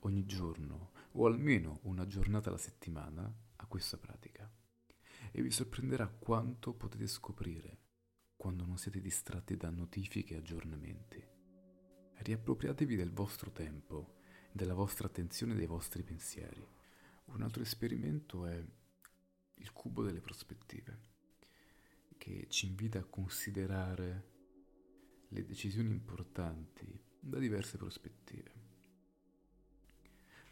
ogni 0.00 0.26
giorno 0.26 0.90
o 1.12 1.26
almeno 1.26 1.78
una 1.82 2.04
giornata 2.04 2.48
alla 2.48 2.58
settimana 2.58 3.32
a 3.56 3.66
questa 3.66 3.96
pratica 3.96 4.50
e 5.30 5.40
vi 5.40 5.52
sorprenderà 5.52 6.08
quanto 6.08 6.74
potete 6.74 7.06
scoprire 7.06 7.78
quando 8.34 8.64
non 8.64 8.76
siete 8.76 9.00
distratti 9.00 9.56
da 9.56 9.70
notifiche 9.70 10.34
e 10.34 10.38
aggiornamenti. 10.38 11.24
Riappropriatevi 12.14 12.96
del 12.96 13.12
vostro 13.12 13.52
tempo, 13.52 14.16
della 14.50 14.74
vostra 14.74 15.06
attenzione 15.06 15.52
e 15.52 15.56
dei 15.56 15.66
vostri 15.66 16.02
pensieri. 16.02 16.66
Un 17.26 17.42
altro 17.42 17.62
esperimento 17.62 18.46
è 18.46 18.60
il 19.54 19.72
cubo 19.72 20.02
delle 20.02 20.20
prospettive, 20.20 20.98
che 22.16 22.46
ci 22.48 22.66
invita 22.66 22.98
a 22.98 23.04
considerare 23.04 24.29
le 25.32 25.44
decisioni 25.44 25.90
importanti 25.90 26.86
da 27.18 27.38
diverse 27.38 27.76
prospettive. 27.76 28.52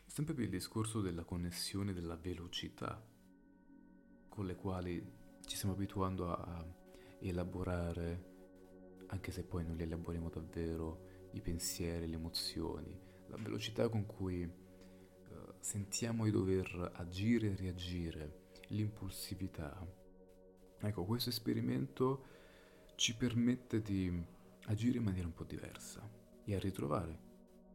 Sempre 0.07 0.35
più 0.35 0.45
il 0.45 0.51
discorso 0.51 1.01
della 1.01 1.25
connessione 1.25 1.93
della 1.93 2.17
velocità 2.17 3.05
con 4.29 4.47
le 4.47 4.55
quali 4.57 5.01
ci 5.45 5.57
stiamo 5.57 5.75
abituando 5.75 6.33
a 6.33 6.65
elaborare, 7.21 8.25
anche 9.07 9.33
se 9.33 9.45
poi 9.45 9.65
non 9.65 9.77
li 9.77 9.83
elaboriamo 9.83 10.29
davvero, 10.29 11.29
i 11.33 11.41
pensieri, 11.41 12.09
le 12.09 12.17
emozioni, 12.17 12.97
la 13.27 13.37
velocità 13.37 13.89
con 13.89 14.07
cui 14.07 14.67
sentiamo 15.61 16.25
di 16.25 16.31
dover 16.31 16.93
agire 16.95 17.51
e 17.51 17.57
reagire, 17.57 18.47
l'impulsività, 18.69 19.85
ecco, 20.79 21.05
questo 21.05 21.31
esperimento 21.31 22.25
ci 22.95 23.17
permette 23.17 23.83
di 23.83 24.37
agire 24.69 24.97
in 24.97 25.05
maniera 25.05 25.27
un 25.27 25.35
po' 25.35 25.45
diversa 25.45 26.09
e 26.45 26.55
a 26.55 26.59
ritrovare 26.59 27.19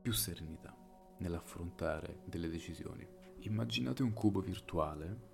più 0.01 0.12
serenità 0.12 0.75
nell'affrontare 1.17 2.21
delle 2.25 2.50
decisioni. 2.50 3.07
Immaginate 3.41 4.01
un 4.01 4.13
cubo 4.13 4.41
virtuale 4.41 5.31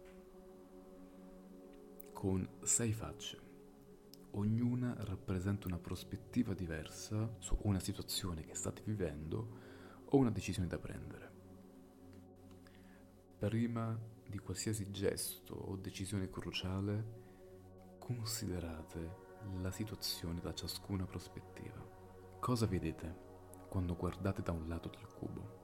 con 2.11 2.47
sei 2.63 2.91
facce. 2.91 3.47
Ognuna 4.31 4.95
rappresenta 4.99 5.67
una 5.67 5.79
prospettiva 5.79 6.53
diversa 6.53 7.35
su 7.39 7.57
una 7.61 7.79
situazione 7.79 8.43
che 8.43 8.55
state 8.55 8.81
vivendo 8.83 9.57
o 10.05 10.17
una 10.17 10.31
decisione 10.31 10.67
da 10.67 10.77
prendere 10.77 11.37
prima 13.39 13.97
di 14.27 14.37
qualsiasi 14.37 14.91
gesto 14.91 15.55
o 15.55 15.77
decisione 15.77 16.29
cruciale, 16.29 17.97
considerate 17.97 19.28
la 19.61 19.71
situazione 19.71 20.39
da 20.39 20.53
ciascuna 20.53 21.05
prospettiva. 21.05 21.83
Cosa 22.39 22.65
vedete 22.65 23.27
quando 23.69 23.95
guardate 23.95 24.41
da 24.41 24.51
un 24.51 24.67
lato 24.67 24.89
del 24.89 25.07
cubo? 25.07 25.57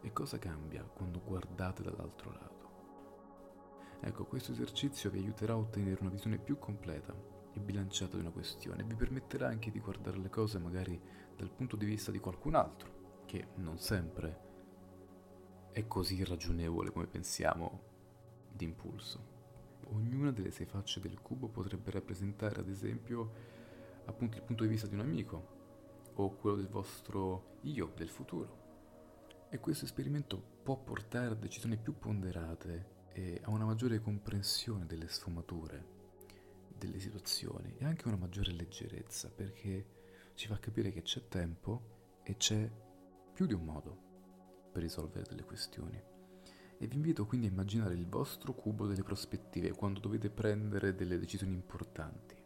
E 0.00 0.12
cosa 0.12 0.38
cambia 0.38 0.82
quando 0.82 1.20
guardate 1.20 1.82
dall'altro 1.82 2.30
lato? 2.30 2.56
Ecco, 4.00 4.24
questo 4.26 4.52
esercizio 4.52 5.10
vi 5.10 5.18
aiuterà 5.18 5.54
a 5.54 5.58
ottenere 5.58 6.00
una 6.00 6.10
visione 6.10 6.38
più 6.38 6.58
completa 6.58 7.14
e 7.52 7.60
bilanciata 7.60 8.14
di 8.16 8.22
una 8.22 8.30
questione 8.30 8.82
e 8.82 8.84
vi 8.84 8.94
permetterà 8.94 9.48
anche 9.48 9.70
di 9.70 9.80
guardare 9.80 10.18
le 10.18 10.28
cose 10.28 10.58
magari 10.58 11.00
dal 11.36 11.50
punto 11.50 11.76
di 11.76 11.84
vista 11.84 12.10
di 12.10 12.20
qualcun 12.20 12.54
altro, 12.54 13.22
che 13.26 13.48
non 13.56 13.78
sempre 13.78 14.46
è 15.72 15.86
così 15.86 16.22
ragionevole 16.24 16.90
come 16.90 17.06
pensiamo 17.06 17.82
d'impulso. 18.52 19.37
Ognuna 19.90 20.32
delle 20.32 20.50
sei 20.50 20.66
facce 20.66 21.00
del 21.00 21.20
cubo 21.20 21.48
potrebbe 21.48 21.90
rappresentare, 21.90 22.60
ad 22.60 22.68
esempio, 22.68 23.32
appunto 24.04 24.36
il 24.36 24.42
punto 24.42 24.64
di 24.64 24.68
vista 24.68 24.86
di 24.86 24.94
un 24.94 25.00
amico 25.00 25.56
o 26.14 26.30
quello 26.36 26.56
del 26.56 26.68
vostro 26.68 27.58
io 27.62 27.92
del 27.96 28.08
futuro. 28.08 28.66
E 29.50 29.58
questo 29.60 29.84
esperimento 29.84 30.42
può 30.62 30.76
portare 30.76 31.32
a 31.32 31.34
decisioni 31.34 31.76
più 31.76 31.98
ponderate 31.98 32.96
e 33.12 33.40
a 33.42 33.50
una 33.50 33.64
maggiore 33.64 34.00
comprensione 34.00 34.86
delle 34.86 35.08
sfumature 35.08 35.96
delle 36.78 37.00
situazioni 37.00 37.74
e 37.76 37.84
anche 37.84 38.06
una 38.06 38.16
maggiore 38.16 38.52
leggerezza 38.52 39.30
perché 39.30 39.96
ci 40.34 40.46
fa 40.46 40.58
capire 40.58 40.92
che 40.92 41.02
c'è 41.02 41.26
tempo 41.28 42.20
e 42.22 42.36
c'è 42.36 42.70
più 43.34 43.46
di 43.46 43.54
un 43.54 43.64
modo 43.64 44.06
per 44.72 44.82
risolvere 44.82 45.26
delle 45.28 45.44
questioni. 45.44 46.00
E 46.78 46.86
vi 46.86 46.94
invito 46.94 47.26
quindi 47.26 47.46
a 47.46 47.50
immaginare 47.50 47.94
il 47.94 48.06
vostro 48.06 48.54
cubo 48.54 48.86
delle 48.86 49.02
prospettive 49.02 49.72
quando 49.72 50.00
dovete 50.00 50.30
prendere 50.30 50.94
delle 50.94 51.18
decisioni 51.18 51.54
importanti. 51.54 52.36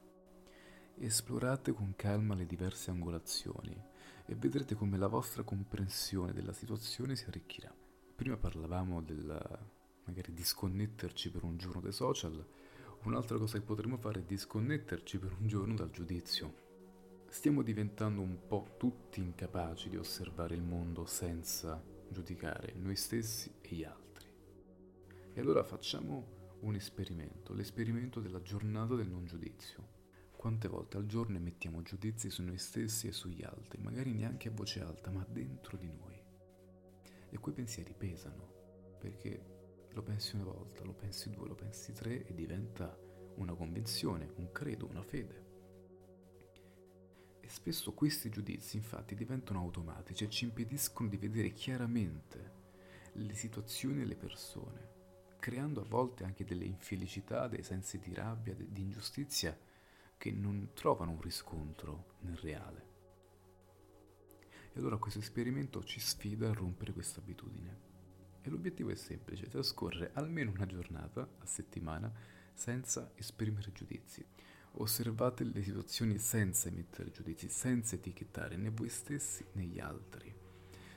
Esplorate 0.97 1.73
con 1.73 1.95
calma 1.97 2.35
le 2.35 2.47
diverse 2.47 2.91
angolazioni 2.91 3.77
e 4.25 4.35
vedrete 4.35 4.75
come 4.75 4.97
la 4.97 5.09
vostra 5.09 5.43
comprensione 5.43 6.33
della 6.33 6.53
situazione 6.53 7.17
si 7.17 7.25
arricchirà. 7.27 7.75
Prima 8.15 8.37
parlavamo 8.37 9.03
del 9.03 9.71
magari 10.05 10.33
disconnetterci 10.33 11.31
per 11.31 11.45
un 11.45 11.57
giorno 11.57 11.81
dai 11.81 11.93
social, 11.93 12.45
un'altra 13.05 13.39
cosa 13.39 13.59
che 13.59 13.65
potremmo 13.65 13.97
fare 13.97 14.21
è 14.21 14.25
disconnetterci 14.25 15.19
per 15.19 15.37
un 15.39 15.47
giorno 15.47 15.75
dal 15.75 15.91
giudizio. 15.91 16.71
Stiamo 17.29 17.63
diventando 17.63 18.21
un 18.21 18.47
po' 18.47 18.75
tutti 18.79 19.21
incapaci 19.21 19.89
di 19.89 19.97
osservare 19.97 20.55
il 20.55 20.63
mondo 20.63 21.07
senza 21.07 21.83
giudicare 22.09 22.75
noi 22.77 22.97
stessi 22.97 23.51
e 23.61 23.75
gli 23.75 23.85
altri. 23.85 24.02
E 25.35 25.41
allora 25.41 25.65
facciamo 25.65 26.59
un 26.61 26.75
esperimento, 26.75 27.55
l'esperimento 27.55 28.21
della 28.21 28.43
giornata 28.43 28.95
del 28.95 29.09
non 29.09 29.25
giudizio. 29.25 30.01
Quante 30.37 30.69
volte 30.69 30.99
al 30.99 31.07
giorno 31.07 31.39
emettiamo 31.39 31.81
giudizi 31.81 32.29
su 32.29 32.43
noi 32.43 32.59
stessi 32.59 33.09
e 33.09 33.13
sugli 33.13 33.43
altri, 33.43 33.81
magari 33.81 34.13
neanche 34.13 34.49
a 34.49 34.53
voce 34.53 34.83
alta, 34.83 35.11
ma 35.11 35.25
dentro 35.27 35.79
di 35.79 35.91
noi. 35.91 36.23
E 37.31 37.39
quei 37.39 37.55
pensieri 37.55 37.95
pesano, 37.97 38.97
perché 38.99 39.89
lo 39.93 40.03
pensi 40.03 40.35
una 40.35 40.45
volta, 40.45 40.85
lo 40.85 40.93
pensi 40.93 41.31
due, 41.31 41.49
lo 41.49 41.55
pensi 41.55 41.93
tre 41.93 42.27
e 42.27 42.35
diventa 42.35 42.95
una 43.37 43.55
convinzione, 43.55 44.31
un 44.37 44.53
credo, 44.53 44.87
una 44.87 45.03
fede. 45.03 45.47
E 47.41 47.49
spesso 47.49 47.95
questi 47.95 48.29
giudizi 48.29 48.77
infatti 48.77 49.15
diventano 49.15 49.61
automatici 49.61 50.25
e 50.25 50.29
ci 50.29 50.45
impediscono 50.45 51.09
di 51.09 51.17
vedere 51.17 51.55
chiaramente 51.55 52.61
le 53.15 53.35
situazioni 53.35 54.03
e 54.03 54.05
le 54.05 54.17
persone, 54.17 55.01
creando 55.43 55.81
a 55.81 55.85
volte 55.85 56.23
anche 56.23 56.45
delle 56.45 56.65
infelicità, 56.65 57.49
dei 57.49 57.65
sensi 57.65 57.99
di 57.99 58.15
rabbia, 58.15 58.55
di 58.55 58.81
ingiustizia 58.81 59.59
che 60.17 60.31
non 60.31 60.71
trovano 60.73 61.11
un 61.11 61.21
riscontro 61.21 62.15
nel 62.21 62.37
reale. 62.37 62.91
E 64.73 64.79
allora 64.79 64.99
questo 64.99 65.19
esperimento 65.19 65.83
ci 65.83 65.99
sfida 65.99 66.49
a 66.49 66.55
rompere 66.55 66.93
questa 66.93 67.19
abitudine. 67.19 67.91
E 68.41 68.51
l'obiettivo 68.51 68.91
è 68.91 68.95
semplice, 68.95 69.49
trascorrere 69.49 70.11
almeno 70.15 70.53
una 70.53 70.67
giornata 70.67 71.29
a 71.39 71.47
settimana 71.47 72.13
senza 72.55 73.11
esprimere 73.17 73.73
giudizi 73.73 74.25
Osservate 74.77 75.45
le 75.45 75.63
situazioni 75.63 76.17
senza 76.19 76.69
emettere 76.69 77.11
giudizi, 77.11 77.51
senza 77.51 77.95
etichettare 77.95 78.57
né 78.57 78.71
voi 78.71 78.89
stessi 78.89 79.45
né 79.53 79.65
gli 79.65 79.79
altri, 79.79 80.35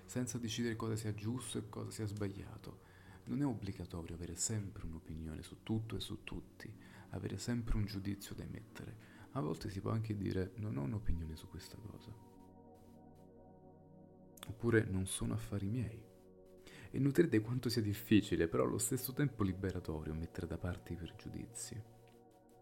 senza 0.06 0.38
decidere 0.38 0.78
cosa 0.78 0.96
sia 0.96 1.14
giusto 1.14 1.58
e 1.58 1.68
cosa 1.68 1.92
sia 1.92 2.06
sbagliato. 2.06 2.85
Non 3.26 3.42
è 3.42 3.46
obbligatorio 3.46 4.16
avere 4.16 4.36
sempre 4.36 4.86
un'opinione 4.86 5.42
su 5.42 5.64
tutto 5.64 5.96
e 5.96 6.00
su 6.00 6.24
tutti, 6.24 6.72
avere 7.10 7.38
sempre 7.38 7.76
un 7.76 7.86
giudizio 7.86 8.36
da 8.36 8.44
emettere. 8.44 9.14
A 9.32 9.42
volte 9.42 9.70
si 9.70 9.82
può 9.82 9.92
anche 9.92 10.16
dire 10.16 10.52
non 10.58 10.78
ho 10.78 10.84
un'opinione 10.84 11.36
su 11.36 11.48
questa 11.48 11.78
cosa. 11.78 12.14
Oppure 14.48 14.84
non 14.84 15.08
sono 15.08 15.34
affari 15.34 15.68
miei. 15.68 16.04
E 16.92 17.00
nutrite 17.00 17.42
quanto 17.42 17.68
sia 17.68 17.82
difficile, 17.82 18.48
però 18.48 18.64
allo 18.64 18.78
stesso 18.78 19.12
tempo 19.12 19.44
liberatorio 19.44 20.14
mettere 20.14 20.48
da 20.48 20.58
parte 20.58 20.94
i 20.94 20.96
pregiudizi. 20.96 21.82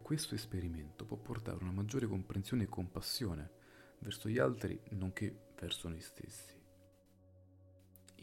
Questo 0.01 0.33
esperimento 0.33 1.05
può 1.05 1.17
portare 1.17 1.59
a 1.59 1.63
una 1.63 1.71
maggiore 1.71 2.07
comprensione 2.07 2.63
e 2.63 2.69
compassione 2.69 3.51
verso 3.99 4.29
gli 4.29 4.39
altri, 4.39 4.79
nonché 4.91 5.51
verso 5.59 5.87
noi 5.87 6.01
stessi. 6.01 6.62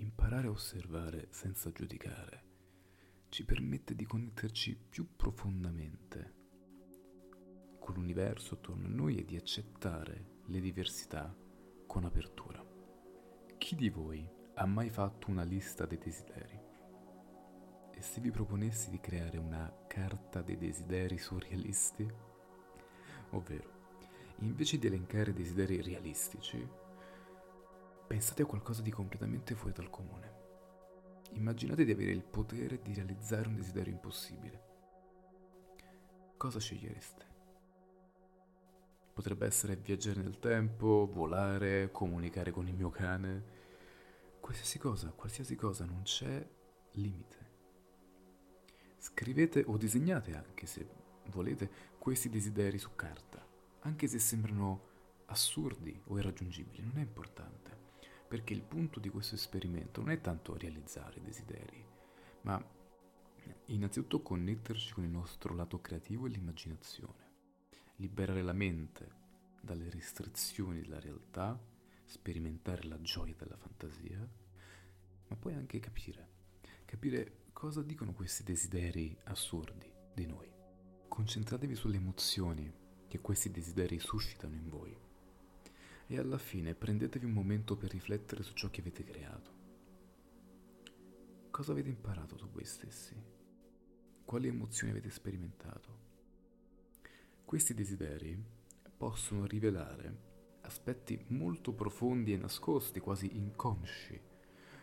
Imparare 0.01 0.47
a 0.47 0.51
osservare 0.51 1.29
senza 1.31 1.71
giudicare 1.71 2.49
ci 3.29 3.45
permette 3.45 3.95
di 3.95 4.07
connetterci 4.07 4.77
più 4.89 5.15
profondamente 5.15 6.39
con 7.79 7.95
l'universo 7.95 8.55
attorno 8.55 8.87
a 8.87 8.91
noi 8.91 9.19
e 9.19 9.25
di 9.25 9.37
accettare 9.37 10.39
le 10.47 10.61
diversità 10.61 11.35
con 11.87 12.05
apertura. 12.05 12.65
Chi 13.59 13.75
di 13.75 13.91
voi 13.91 14.29
ha 14.55 14.67
mai 14.67 14.89
fatto 14.89 15.31
una 15.31 15.45
lista 15.45 15.87
dei 15.87 15.99
desideri? 15.99 16.59
E 17.93 18.03
se 18.03 18.21
vi 18.21 18.31
proponessi 18.31 18.91
di 18.91 19.01
creare 19.01 19.39
una 19.39 19.71
carta 19.87 20.41
dei 20.41 20.57
desideri 20.57 21.19
surrealisti? 21.19 22.11
Ovvero, 23.31 23.79
invece 24.39 24.79
di 24.79 24.87
elencare 24.87 25.33
desideri 25.33 25.83
realistici, 25.83 26.67
pensate 28.11 28.43
a 28.43 28.47
qualcosa 28.47 28.83
di 28.83 28.91
completamente 28.91 29.55
fuori 29.55 29.73
dal 29.73 29.89
comune. 29.89 30.39
Immaginate 31.35 31.85
di 31.85 31.93
avere 31.93 32.11
il 32.11 32.25
potere 32.25 32.83
di 32.83 32.93
realizzare 32.93 33.47
un 33.47 33.55
desiderio 33.55 33.93
impossibile. 33.93 34.63
Cosa 36.37 36.59
scegliereste? 36.59 37.25
Potrebbe 39.13 39.47
essere 39.47 39.77
viaggiare 39.77 40.23
nel 40.23 40.41
tempo, 40.41 41.09
volare, 41.13 41.93
comunicare 41.93 42.51
con 42.51 42.67
il 42.67 42.75
mio 42.75 42.91
cane. 42.91 43.45
Qualsiasi 44.41 44.81
cosa, 44.81 45.13
qualsiasi 45.13 45.55
cosa, 45.55 45.85
non 45.85 46.03
c'è 46.03 46.45
limite. 46.95 47.39
Scrivete 48.99 49.63
o 49.69 49.77
disegnate 49.77 50.35
anche, 50.35 50.67
se 50.67 50.85
volete, 51.27 51.71
questi 51.97 52.29
desideri 52.29 52.77
su 52.77 52.91
carta, 52.97 53.41
anche 53.83 54.09
se 54.09 54.19
sembrano 54.19 54.89
assurdi 55.27 55.97
o 56.07 56.19
irraggiungibili, 56.19 56.83
non 56.83 56.99
è 56.99 57.03
importante, 57.03 57.80
perché 58.31 58.53
il 58.53 58.63
punto 58.63 59.01
di 59.01 59.09
questo 59.09 59.35
esperimento 59.35 60.01
non 60.01 60.13
è 60.13 60.21
tanto 60.21 60.57
realizzare 60.57 61.19
i 61.19 61.23
desideri, 61.25 61.85
ma 62.43 62.65
innanzitutto 63.67 64.23
connetterci 64.23 64.93
con 64.93 65.03
il 65.03 65.11
nostro 65.11 65.53
lato 65.53 65.81
creativo 65.81 66.27
e 66.27 66.29
l'immaginazione 66.29 67.27
liberare 67.97 68.43
la 68.43 68.53
mente 68.53 69.19
dalle 69.61 69.91
restrizioni 69.91 70.81
della 70.81 71.01
realtà, 71.01 71.61
sperimentare 72.05 72.87
la 72.87 73.01
gioia 73.01 73.35
della 73.37 73.57
fantasia, 73.57 74.25
ma 75.27 75.35
poi 75.35 75.55
anche 75.55 75.81
capire, 75.81 76.29
capire 76.85 77.47
cosa 77.53 77.83
dicono 77.83 78.13
questi 78.13 78.45
desideri 78.45 79.19
assurdi 79.25 79.93
di 80.15 80.27
noi. 80.27 80.49
Concentratevi 81.09 81.75
sulle 81.75 81.97
emozioni 81.97 82.73
che 83.09 83.19
questi 83.19 83.51
desideri 83.51 83.99
suscitano 83.99 84.55
in 84.55 84.69
voi 84.69 84.97
e 86.13 86.19
alla 86.19 86.39
fine 86.39 86.75
prendetevi 86.75 87.25
un 87.25 87.31
momento 87.31 87.77
per 87.77 87.93
riflettere 87.93 88.43
su 88.43 88.53
ciò 88.55 88.69
che 88.69 88.81
avete 88.81 89.05
creato. 89.05 89.59
Cosa 91.53 91.71
avete 91.71 91.89
imparato 91.89 92.37
su 92.37 92.51
voi 92.51 92.65
stessi? 92.65 93.15
Quali 94.25 94.49
emozioni 94.49 94.91
avete 94.91 95.09
sperimentato? 95.09 95.99
Questi 97.45 97.75
desideri 97.75 98.37
possono 98.97 99.47
rivelare 99.47 100.29
aspetti 100.63 101.25
molto 101.29 101.75
profondi 101.75 102.33
e 102.33 102.39
nascosti, 102.39 102.99
quasi 102.99 103.37
inconsci, 103.37 104.21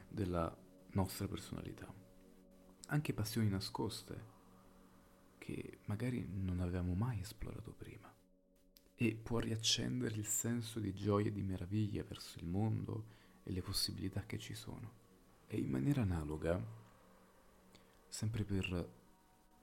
della 0.07 0.55
nostra 0.91 1.27
personalità. 1.27 1.93
Anche 2.87 3.13
passioni 3.13 3.49
nascoste 3.49 4.35
che 5.37 5.79
magari 5.87 6.25
non 6.25 6.61
avevamo 6.61 6.93
mai 6.93 7.19
esplorato 7.19 7.73
prima. 7.73 8.16
E 8.99 9.15
può 9.15 9.37
riaccendere 9.37 10.15
il 10.15 10.25
senso 10.25 10.79
di 10.79 10.91
gioia 10.91 11.27
e 11.27 11.31
di 11.31 11.43
meraviglia 11.43 12.03
verso 12.03 12.39
il 12.39 12.45
mondo 12.45 13.05
e 13.43 13.51
le 13.51 13.61
possibilità 13.61 14.25
che 14.25 14.39
ci 14.39 14.55
sono. 14.55 14.91
E 15.45 15.57
in 15.57 15.69
maniera 15.69 16.01
analoga, 16.01 16.59
sempre 18.07 18.43
per 18.43 18.89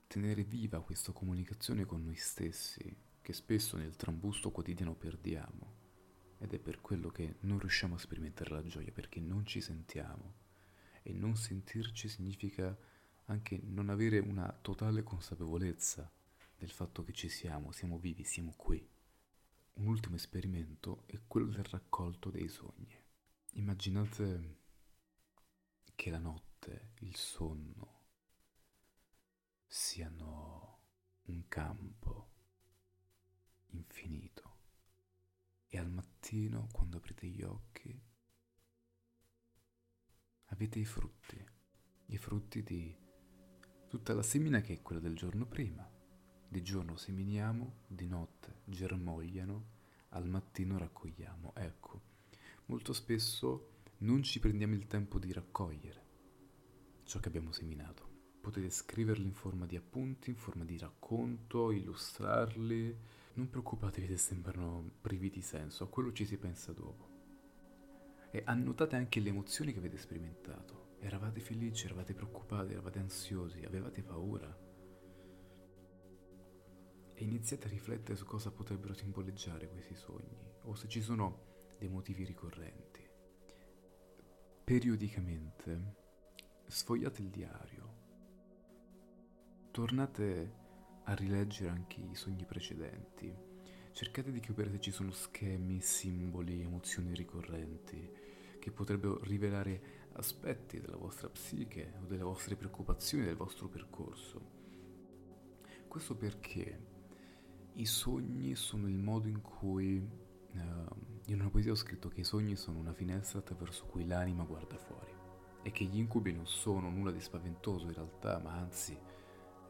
tenere 0.06 0.44
viva 0.44 0.80
questa 0.82 1.10
comunicazione 1.10 1.84
con 1.84 2.04
noi 2.04 2.14
stessi, 2.14 2.96
che 3.20 3.32
spesso 3.32 3.76
nel 3.76 3.96
trambusto 3.96 4.52
quotidiano 4.52 4.94
perdiamo, 4.94 5.72
ed 6.38 6.52
è 6.52 6.58
per 6.60 6.80
quello 6.80 7.08
che 7.08 7.36
non 7.40 7.58
riusciamo 7.58 7.96
a 7.96 7.98
sperimentare 7.98 8.50
la 8.50 8.62
gioia, 8.62 8.92
perché 8.92 9.18
non 9.18 9.44
ci 9.44 9.60
sentiamo. 9.60 10.34
E 11.02 11.12
non 11.12 11.34
sentirci 11.36 12.08
significa 12.08 12.76
anche 13.26 13.60
non 13.64 13.88
avere 13.88 14.20
una 14.20 14.56
totale 14.62 15.02
consapevolezza 15.02 16.08
del 16.56 16.70
fatto 16.70 17.02
che 17.02 17.12
ci 17.12 17.28
siamo, 17.28 17.72
siamo 17.72 17.98
vivi, 17.98 18.22
siamo 18.22 18.54
qui. 18.56 18.93
Un 19.74 19.86
ultimo 19.86 20.16
esperimento 20.16 21.02
è 21.06 21.20
quello 21.26 21.50
del 21.50 21.64
raccolto 21.64 22.30
dei 22.30 22.48
sogni. 22.48 22.96
Immaginate 23.54 24.58
che 25.94 26.10
la 26.10 26.18
notte, 26.18 26.92
il 27.00 27.16
sonno, 27.16 28.02
siano 29.66 30.78
un 31.22 31.48
campo 31.48 32.30
infinito 33.70 34.58
e 35.66 35.78
al 35.78 35.90
mattino 35.90 36.68
quando 36.70 36.98
aprite 36.98 37.26
gli 37.26 37.42
occhi 37.42 38.00
avete 40.46 40.78
i 40.78 40.84
frutti, 40.84 41.44
i 42.06 42.16
frutti 42.16 42.62
di 42.62 42.96
tutta 43.88 44.14
la 44.14 44.22
semina 44.22 44.60
che 44.60 44.74
è 44.74 44.82
quella 44.82 45.00
del 45.00 45.16
giorno 45.16 45.46
prima. 45.46 45.93
Di 46.54 46.62
giorno 46.62 46.96
seminiamo, 46.96 47.78
di 47.84 48.06
notte 48.06 48.60
germogliano, 48.66 49.64
al 50.10 50.28
mattino 50.28 50.78
raccogliamo. 50.78 51.52
Ecco, 51.56 52.00
molto 52.66 52.92
spesso 52.92 53.70
non 53.98 54.22
ci 54.22 54.38
prendiamo 54.38 54.74
il 54.74 54.86
tempo 54.86 55.18
di 55.18 55.32
raccogliere 55.32 56.04
ciò 57.02 57.18
che 57.18 57.26
abbiamo 57.26 57.50
seminato. 57.50 58.08
Potete 58.40 58.70
scriverli 58.70 59.24
in 59.24 59.32
forma 59.32 59.66
di 59.66 59.74
appunti, 59.74 60.30
in 60.30 60.36
forma 60.36 60.62
di 60.62 60.78
racconto, 60.78 61.72
illustrarli. 61.72 62.98
Non 63.32 63.50
preoccupatevi 63.50 64.06
se 64.06 64.16
sembrano 64.16 64.92
privi 65.00 65.30
di 65.30 65.42
senso, 65.42 65.82
a 65.82 65.88
quello 65.88 66.12
ci 66.12 66.24
si 66.24 66.36
pensa 66.36 66.70
dopo. 66.70 67.08
E 68.30 68.42
annotate 68.46 68.94
anche 68.94 69.18
le 69.18 69.30
emozioni 69.30 69.72
che 69.72 69.80
avete 69.80 69.98
sperimentato. 69.98 70.98
Eravate 71.00 71.40
felici, 71.40 71.86
eravate 71.86 72.14
preoccupati, 72.14 72.70
eravate 72.70 73.00
ansiosi, 73.00 73.64
avevate 73.64 74.04
paura. 74.04 74.63
Iniziate 77.24 77.68
a 77.68 77.70
riflettere 77.70 78.18
su 78.18 78.26
cosa 78.26 78.50
potrebbero 78.50 78.92
simboleggiare 78.92 79.66
questi 79.70 79.94
sogni, 79.94 80.38
o 80.64 80.74
se 80.74 80.88
ci 80.88 81.00
sono 81.00 81.72
dei 81.78 81.88
motivi 81.88 82.22
ricorrenti. 82.22 83.00
Periodicamente 84.62 85.94
sfogliate 86.66 87.22
il 87.22 87.30
diario 87.30 87.92
tornate 89.70 90.52
a 91.04 91.14
rileggere 91.14 91.70
anche 91.70 91.98
i 92.00 92.14
sogni 92.14 92.44
precedenti. 92.44 93.34
Cercate 93.92 94.30
di 94.30 94.40
capire 94.40 94.70
se 94.70 94.80
ci 94.80 94.90
sono 94.90 95.10
schemi, 95.10 95.80
simboli, 95.80 96.60
emozioni 96.60 97.14
ricorrenti 97.14 98.06
che 98.58 98.70
potrebbero 98.70 99.18
rivelare 99.22 100.08
aspetti 100.12 100.78
della 100.78 100.98
vostra 100.98 101.30
psiche 101.30 101.94
o 102.02 102.04
delle 102.04 102.22
vostre 102.22 102.54
preoccupazioni, 102.54 103.24
del 103.24 103.36
vostro 103.36 103.68
percorso. 103.68 104.62
Questo 105.88 106.14
perché 106.16 106.92
i 107.74 107.86
sogni 107.86 108.54
sono 108.54 108.88
il 108.88 108.98
modo 108.98 109.28
in 109.28 109.40
cui 109.40 109.96
uh, 109.98 110.58
in 111.26 111.40
una 111.40 111.50
poesia 111.50 111.72
ho 111.72 111.76
scritto 111.76 112.08
che 112.08 112.20
i 112.20 112.24
sogni 112.24 112.56
sono 112.56 112.78
una 112.78 112.92
finestra 112.92 113.38
attraverso 113.38 113.86
cui 113.86 114.06
l'anima 114.06 114.44
guarda 114.44 114.76
fuori 114.76 115.12
e 115.62 115.70
che 115.72 115.84
gli 115.84 115.98
incubi 115.98 116.32
non 116.32 116.46
sono 116.46 116.90
nulla 116.90 117.10
di 117.10 117.20
spaventoso 117.20 117.86
in 117.86 117.94
realtà, 117.94 118.38
ma 118.38 118.52
anzi 118.52 118.96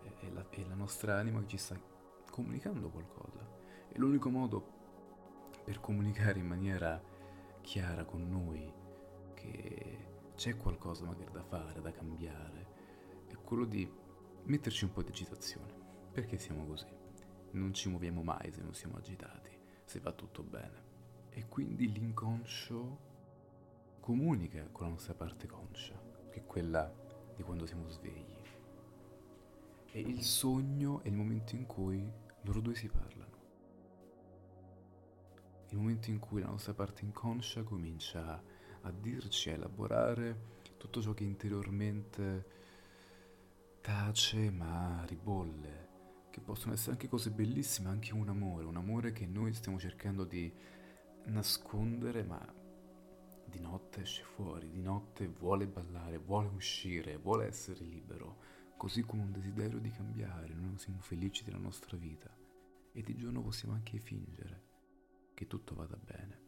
è 0.03 0.29
la, 0.31 0.45
è 0.51 0.65
la 0.65 0.75
nostra 0.75 1.17
anima 1.19 1.41
che 1.41 1.47
ci 1.47 1.57
sta 1.57 1.81
comunicando 2.31 2.91
qualcosa. 2.91 3.49
E 3.89 3.99
l'unico 3.99 4.29
modo 4.29 4.73
per 5.65 5.81
comunicare 5.81 6.41
in 6.41 6.47
maniera 6.47 7.01
chiara 7.61 8.05
con 8.05 8.29
noi 8.29 8.71
che 9.35 10.09
c'è 10.35 10.57
qualcosa 10.57 11.05
magari 11.05 11.31
da 11.31 11.45
fare, 11.45 11.81
da 11.81 11.93
cambiare, 11.93 12.67
è 13.29 13.35
quello 13.37 13.65
di 13.65 13.89
metterci 14.45 14.85
un 14.85 14.93
po' 14.93 15.03
di 15.03 15.11
agitazione. 15.11 15.73
Perché 16.11 16.39
siamo 16.39 16.67
così? 16.67 17.04
Non 17.55 17.73
ci 17.73 17.89
muoviamo 17.89 18.23
mai 18.23 18.51
se 18.53 18.63
non 18.63 18.75
siamo 18.75 18.97
agitati, 18.97 19.51
se 19.85 20.01
va 20.01 20.13
tutto 20.13 20.43
bene. 20.43 20.83
E 21.31 21.47
quindi 21.47 21.91
l'inconscio 21.93 22.99
comunica 24.01 24.69
con 24.73 24.87
la 24.87 24.93
nostra 24.93 25.15
parte 25.15 25.47
conscia, 25.47 25.95
che 26.31 26.41
è 26.41 26.45
quella 26.45 26.93
di 27.35 27.43
quando 27.45 27.65
siamo 27.65 27.89
svegli. 27.89 28.43
E 29.93 30.01
il 30.01 30.23
sogno 30.23 31.01
è 31.03 31.09
il 31.09 31.15
momento 31.15 31.55
in 31.55 31.67
cui 31.67 32.05
loro 32.43 32.61
due 32.61 32.75
si 32.75 32.89
parlano. 32.89 33.33
Il 35.69 35.77
momento 35.77 36.11
in 36.11 36.19
cui 36.19 36.41
la 36.41 36.49
nostra 36.49 36.75
parte 36.75 37.05
inconscia 37.05 37.63
comincia 37.63 38.43
a 38.81 38.91
dirci, 38.91 39.51
a 39.51 39.55
elaborare 39.55 40.53
tutto 40.77 41.01
ciò 41.01 41.15
che 41.15 41.23
interiormente 41.23 42.47
tace 43.81 44.51
ma 44.51 45.05
ribolle, 45.07 45.94
che 46.35 46.41
possono 46.41 46.73
essere 46.73 46.91
anche 46.91 47.07
cose 47.07 47.31
bellissime, 47.31 47.91
anche 47.91 48.13
un 48.13 48.29
amore, 48.29 48.65
un 48.65 48.75
amore 48.75 49.13
che 49.13 49.25
noi 49.25 49.55
stiamo 49.55 49.79
cercando 49.79 50.25
di 50.25 50.53
nascondere 51.27 52.25
ma 52.25 52.45
di 53.47 53.61
notte 53.61 54.01
esce 54.01 54.25
fuori, 54.25 54.69
di 54.69 54.83
notte 54.83 55.29
vuole 55.29 55.69
ballare, 55.69 56.19
vuole 56.19 56.49
uscire, 56.49 57.19
vuole 57.19 57.47
essere 57.47 57.85
libero, 57.85 58.39
così 58.77 59.03
come 59.03 59.23
un 59.23 59.31
desiderio 59.31 59.79
di 59.79 59.91
cambiare, 59.91 60.53
noi 60.55 60.77
siamo 60.77 60.99
felici 60.99 61.45
della 61.45 61.59
nostra 61.59 61.97
vita. 61.97 62.37
E 62.91 63.01
di 63.01 63.15
giorno 63.15 63.41
possiamo 63.41 63.75
anche 63.75 64.01
fingere 64.01 64.63
che 65.35 65.47
tutto 65.47 65.77
vada 65.77 65.97
bene, 65.97 66.41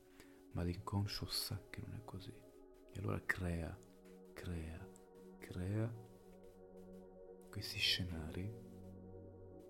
ma 0.50 0.64
l'inconscio 0.64 1.26
sa 1.26 1.62
che 1.70 1.80
non 1.80 1.94
è 1.94 2.04
così. 2.04 2.34
E 2.92 2.98
allora 2.98 3.22
crea, 3.24 3.78
crea, 4.32 4.84
crea 5.38 5.94
questi 7.50 7.78
scenari 7.78 8.65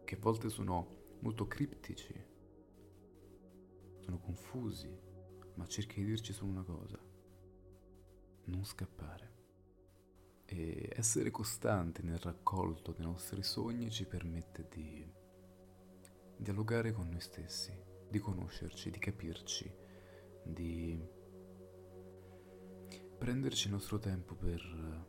che 0.07 0.15
a 0.15 0.19
volte 0.21 0.49
sono 0.49 1.17
molto 1.19 1.49
criptici, 1.49 2.15
sono 3.99 4.19
confusi, 4.21 4.89
ma 5.55 5.67
cerca 5.67 5.95
di 5.97 6.05
dirci 6.05 6.33
solo 6.33 6.53
una 6.53 6.63
cosa, 6.63 6.99
non 8.45 8.65
scappare. 8.65 9.35
E 10.45 10.93
essere 10.95 11.33
costanti 11.33 12.03
nel 12.03 12.19
raccolto 12.19 12.93
dei 12.93 13.05
nostri 13.05 13.43
sogni 13.43 13.91
ci 13.91 14.07
permette 14.07 14.69
di 14.71 15.13
dialogare 16.37 16.93
con 16.93 17.09
noi 17.09 17.21
stessi, 17.21 17.77
di 18.09 18.21
conoscerci, 18.21 18.91
di 18.91 18.99
capirci, 19.01 19.75
di 20.45 21.05
prenderci 23.19 23.67
il 23.67 23.73
nostro 23.73 23.99
tempo 23.99 24.35
per 24.35 24.63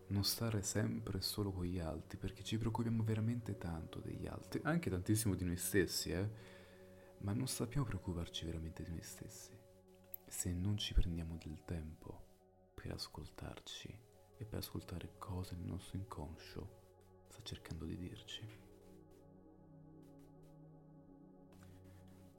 non 0.08 0.24
stare 0.24 0.62
sempre 0.62 1.22
solo 1.22 1.52
con 1.52 1.66
gli 1.66 1.80
altri, 1.80 2.18
perché 2.18 2.44
ci 2.44 2.58
preoccupiamo 2.58 3.04
veramente 3.04 3.58
tanto 3.58 4.00
degli 4.00 4.26
altri, 4.28 4.62
anche 4.64 4.90
tantissimo 4.90 5.36
di 5.36 5.44
noi 5.44 5.58
stessi, 5.58 6.12
eh? 6.12 6.30
ma 7.20 7.34
non 7.34 7.48
sappiamo 7.48 7.86
preoccuparci 7.86 8.46
veramente 8.46 8.84
di 8.84 8.92
noi 8.92 9.04
stessi 9.04 9.58
se 10.28 10.52
non 10.52 10.78
ci 10.78 10.94
prendiamo 10.94 11.38
del 11.38 11.64
tempo 11.64 12.26
per 12.74 12.92
ascoltarci 12.92 13.98
e 14.36 14.46
per 14.46 14.60
ascoltare 14.60 15.14
cosa 15.18 15.56
il 15.56 15.62
nostro 15.62 15.98
inconscio 15.98 17.26
sta 17.28 17.42
cercando 17.42 17.86
di 17.86 17.96
dirci. 17.98 18.66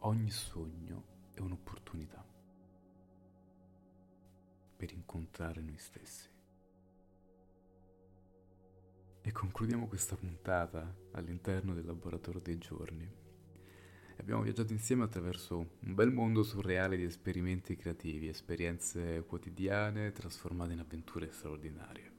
Ogni 0.03 0.31
sogno 0.31 1.31
è 1.33 1.41
un'opportunità 1.41 2.25
per 4.79 4.93
incontrare 4.93 5.61
noi 5.61 5.77
stessi. 5.77 6.29
E 9.21 9.33
concludiamo 9.33 9.89
questa 9.89 10.15
puntata 10.15 10.95
all'interno 11.13 11.75
del 11.75 11.85
laboratorio 11.85 12.41
dei 12.41 12.59
giorni. 12.59 13.11
Abbiamo 14.19 14.43
viaggiato 14.43 14.73
insieme 14.73 15.03
attraverso 15.03 15.59
un 15.81 15.95
bel 15.95 16.13
mondo 16.13 16.45
surreale 16.45 16.97
di 16.97 17.03
esperimenti 17.03 17.77
creativi, 17.77 18.29
esperienze 18.29 19.25
quotidiane 19.27 20.13
trasformate 20.13 20.73
in 20.75 20.79
avventure 20.79 21.31
straordinarie. 21.33 22.13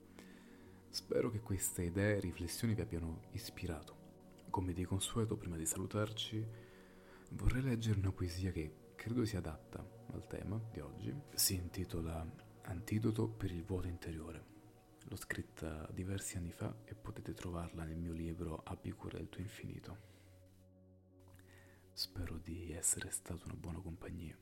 Spero 0.89 1.31
che 1.31 1.39
queste 1.39 1.83
idee 1.83 2.17
e 2.17 2.19
riflessioni 2.19 2.73
vi 2.73 2.81
abbiano 2.81 3.21
ispirato. 3.31 3.95
Come 4.49 4.73
di 4.73 4.83
consueto, 4.83 5.37
prima 5.37 5.55
di 5.55 5.65
salutarci, 5.65 6.45
vorrei 7.31 7.61
leggere 7.61 7.99
una 7.99 8.11
poesia 8.11 8.51
che 8.51 8.91
credo 8.95 9.23
sia 9.23 9.39
adatta 9.39 9.83
al 10.11 10.27
tema 10.27 10.59
di 10.71 10.79
oggi. 10.79 11.13
Si 11.33 11.55
intitola 11.55 12.47
Antidoto 12.69 13.27
per 13.27 13.51
il 13.51 13.63
vuoto 13.63 13.87
interiore. 13.87 14.45
L'ho 15.07 15.15
scritta 15.15 15.89
diversi 15.91 16.37
anni 16.37 16.51
fa 16.51 16.71
e 16.85 16.93
potete 16.93 17.33
trovarla 17.33 17.83
nel 17.83 17.97
mio 17.97 18.13
libro 18.13 18.61
Abbi 18.63 18.91
cura 18.91 19.17
del 19.17 19.27
tuo 19.27 19.41
infinito. 19.41 19.97
Spero 21.91 22.37
di 22.37 22.71
essere 22.71 23.09
stato 23.09 23.47
una 23.47 23.55
buona 23.55 23.79
compagnia. 23.79 24.37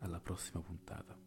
Alla 0.00 0.20
prossima 0.20 0.60
puntata 0.60 1.18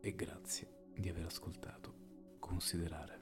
e 0.00 0.14
grazie 0.14 0.90
di 0.94 1.08
aver 1.08 1.24
ascoltato. 1.24 2.36
Considerare. 2.38 3.17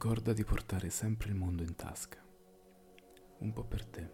Ricorda 0.00 0.32
di 0.32 0.44
portare 0.44 0.90
sempre 0.90 1.30
il 1.30 1.34
mondo 1.34 1.64
in 1.64 1.74
tasca, 1.74 2.24
un 3.38 3.52
po' 3.52 3.64
per 3.64 3.84
te, 3.84 4.12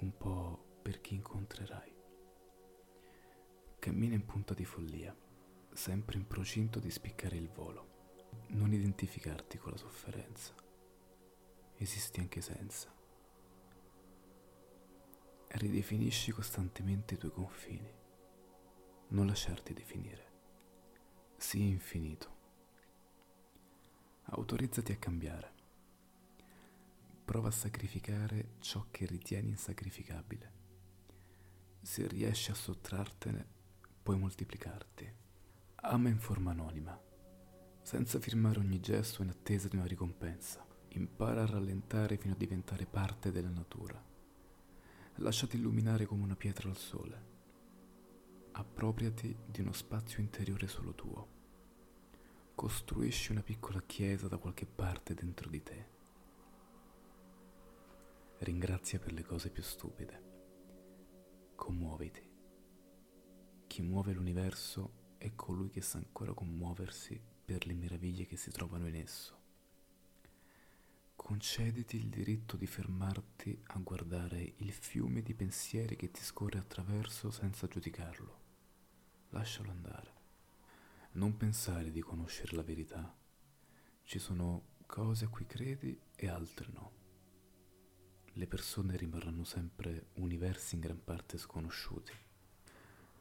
un 0.00 0.14
po' 0.14 0.80
per 0.82 1.00
chi 1.00 1.14
incontrerai. 1.14 1.96
Cammina 3.78 4.14
in 4.16 4.26
punta 4.26 4.52
di 4.52 4.66
follia, 4.66 5.16
sempre 5.72 6.18
in 6.18 6.26
procinto 6.26 6.78
di 6.78 6.90
spiccare 6.90 7.36
il 7.36 7.48
volo. 7.48 8.18
Non 8.48 8.70
identificarti 8.70 9.56
con 9.56 9.70
la 9.70 9.78
sofferenza. 9.78 10.52
Esisti 11.76 12.20
anche 12.20 12.42
senza. 12.42 12.94
Ridefinisci 15.48 16.32
costantemente 16.32 17.14
i 17.14 17.16
tuoi 17.16 17.32
confini. 17.32 17.90
Non 19.08 19.26
lasciarti 19.26 19.72
definire. 19.72 20.32
Sii 21.38 21.66
infinito 21.66 22.37
Autorizzati 24.30 24.92
a 24.92 24.96
cambiare. 24.96 25.52
Prova 27.24 27.48
a 27.48 27.50
sacrificare 27.50 28.56
ciò 28.58 28.84
che 28.90 29.06
ritieni 29.06 29.48
insacrificabile. 29.48 30.52
Se 31.80 32.06
riesci 32.06 32.50
a 32.50 32.54
sottrartene, 32.54 33.46
puoi 34.02 34.18
moltiplicarti. 34.18 35.10
Ama 35.76 36.10
in 36.10 36.18
forma 36.18 36.50
anonima, 36.50 37.00
senza 37.80 38.20
firmare 38.20 38.58
ogni 38.58 38.80
gesto 38.80 39.22
in 39.22 39.30
attesa 39.30 39.66
di 39.68 39.76
una 39.76 39.86
ricompensa. 39.86 40.62
Impara 40.88 41.44
a 41.44 41.46
rallentare 41.46 42.18
fino 42.18 42.34
a 42.34 42.36
diventare 42.36 42.84
parte 42.84 43.32
della 43.32 43.48
natura. 43.48 43.98
Lasciati 45.16 45.56
illuminare 45.56 46.04
come 46.04 46.24
una 46.24 46.36
pietra 46.36 46.68
al 46.68 46.76
sole. 46.76 47.26
Appropriati 48.52 49.34
di 49.46 49.62
uno 49.62 49.72
spazio 49.72 50.20
interiore 50.20 50.68
solo 50.68 50.94
tuo 50.94 51.36
costruisci 52.58 53.30
una 53.30 53.44
piccola 53.44 53.80
chiesa 53.86 54.26
da 54.26 54.36
qualche 54.36 54.66
parte 54.66 55.14
dentro 55.14 55.48
di 55.48 55.62
te. 55.62 55.86
Ringrazia 58.38 58.98
per 58.98 59.12
le 59.12 59.22
cose 59.22 59.48
più 59.50 59.62
stupide. 59.62 60.22
Commuoviti. 61.54 62.20
Chi 63.64 63.80
muove 63.82 64.12
l'universo 64.12 65.14
è 65.18 65.36
colui 65.36 65.70
che 65.70 65.80
sa 65.80 65.98
ancora 65.98 66.34
commuoversi 66.34 67.20
per 67.44 67.64
le 67.64 67.74
meraviglie 67.74 68.26
che 68.26 68.36
si 68.36 68.50
trovano 68.50 68.88
in 68.88 68.96
esso. 68.96 69.38
Concediti 71.14 71.94
il 71.94 72.08
diritto 72.08 72.56
di 72.56 72.66
fermarti 72.66 73.62
a 73.66 73.78
guardare 73.78 74.54
il 74.56 74.72
fiume 74.72 75.22
di 75.22 75.32
pensieri 75.32 75.94
che 75.94 76.10
ti 76.10 76.22
scorre 76.24 76.58
attraverso 76.58 77.30
senza 77.30 77.68
giudicarlo. 77.68 78.40
Lascialo 79.28 79.70
andare. 79.70 80.17
Non 81.12 81.36
pensare 81.36 81.90
di 81.90 82.00
conoscere 82.00 82.54
la 82.54 82.62
verità. 82.62 83.16
Ci 84.04 84.18
sono 84.18 84.76
cose 84.86 85.24
a 85.24 85.28
cui 85.28 85.46
credi 85.46 85.98
e 86.14 86.28
altre 86.28 86.68
no. 86.72 86.92
Le 88.34 88.46
persone 88.46 88.96
rimarranno 88.96 89.42
sempre 89.42 90.10
universi 90.14 90.76
in 90.76 90.80
gran 90.80 91.02
parte 91.02 91.36
sconosciuti. 91.38 92.12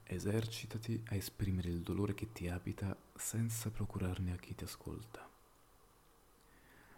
Esercitati 0.04 1.04
a 1.08 1.16
esprimere 1.16 1.70
il 1.70 1.82
dolore 1.82 2.14
che 2.14 2.32
ti 2.32 2.48
abita 2.48 2.96
senza 3.16 3.72
procurarne 3.72 4.34
a 4.34 4.38
chi 4.38 4.54
ti 4.54 4.64
ascolta. 4.64 5.28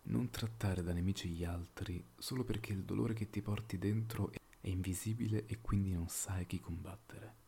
Non 0.04 0.30
trattare 0.32 0.84
da 0.84 0.92
nemici 0.92 1.30
gli 1.30 1.46
altri 1.46 2.04
solo 2.18 2.44
perché 2.44 2.74
il 2.74 2.84
dolore 2.84 3.14
che 3.14 3.30
ti 3.30 3.42
porti 3.42 3.78
dentro 3.78 4.32
è 4.32 4.68
invisibile 4.68 5.46
e 5.46 5.62
quindi 5.62 5.94
non 5.94 6.10
sai 6.10 6.46
chi 6.46 6.60
combattere. 6.60 7.39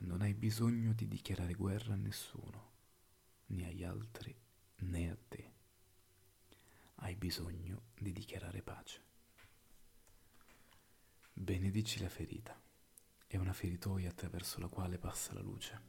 Non 0.00 0.20
hai 0.20 0.32
bisogno 0.32 0.92
di 0.92 1.08
dichiarare 1.08 1.54
guerra 1.54 1.94
a 1.94 1.96
nessuno, 1.96 2.70
né 3.46 3.66
agli 3.66 3.82
altri 3.82 4.32
né 4.76 5.10
a 5.10 5.16
te. 5.28 5.52
Hai 6.96 7.16
bisogno 7.16 7.82
di 7.98 8.12
dichiarare 8.12 8.62
pace. 8.62 9.02
Benedici 11.32 12.00
la 12.00 12.08
ferita. 12.08 12.60
È 13.26 13.36
una 13.36 13.52
feritoia 13.52 14.10
attraverso 14.10 14.60
la 14.60 14.68
quale 14.68 14.98
passa 14.98 15.34
la 15.34 15.40
luce. 15.40 15.82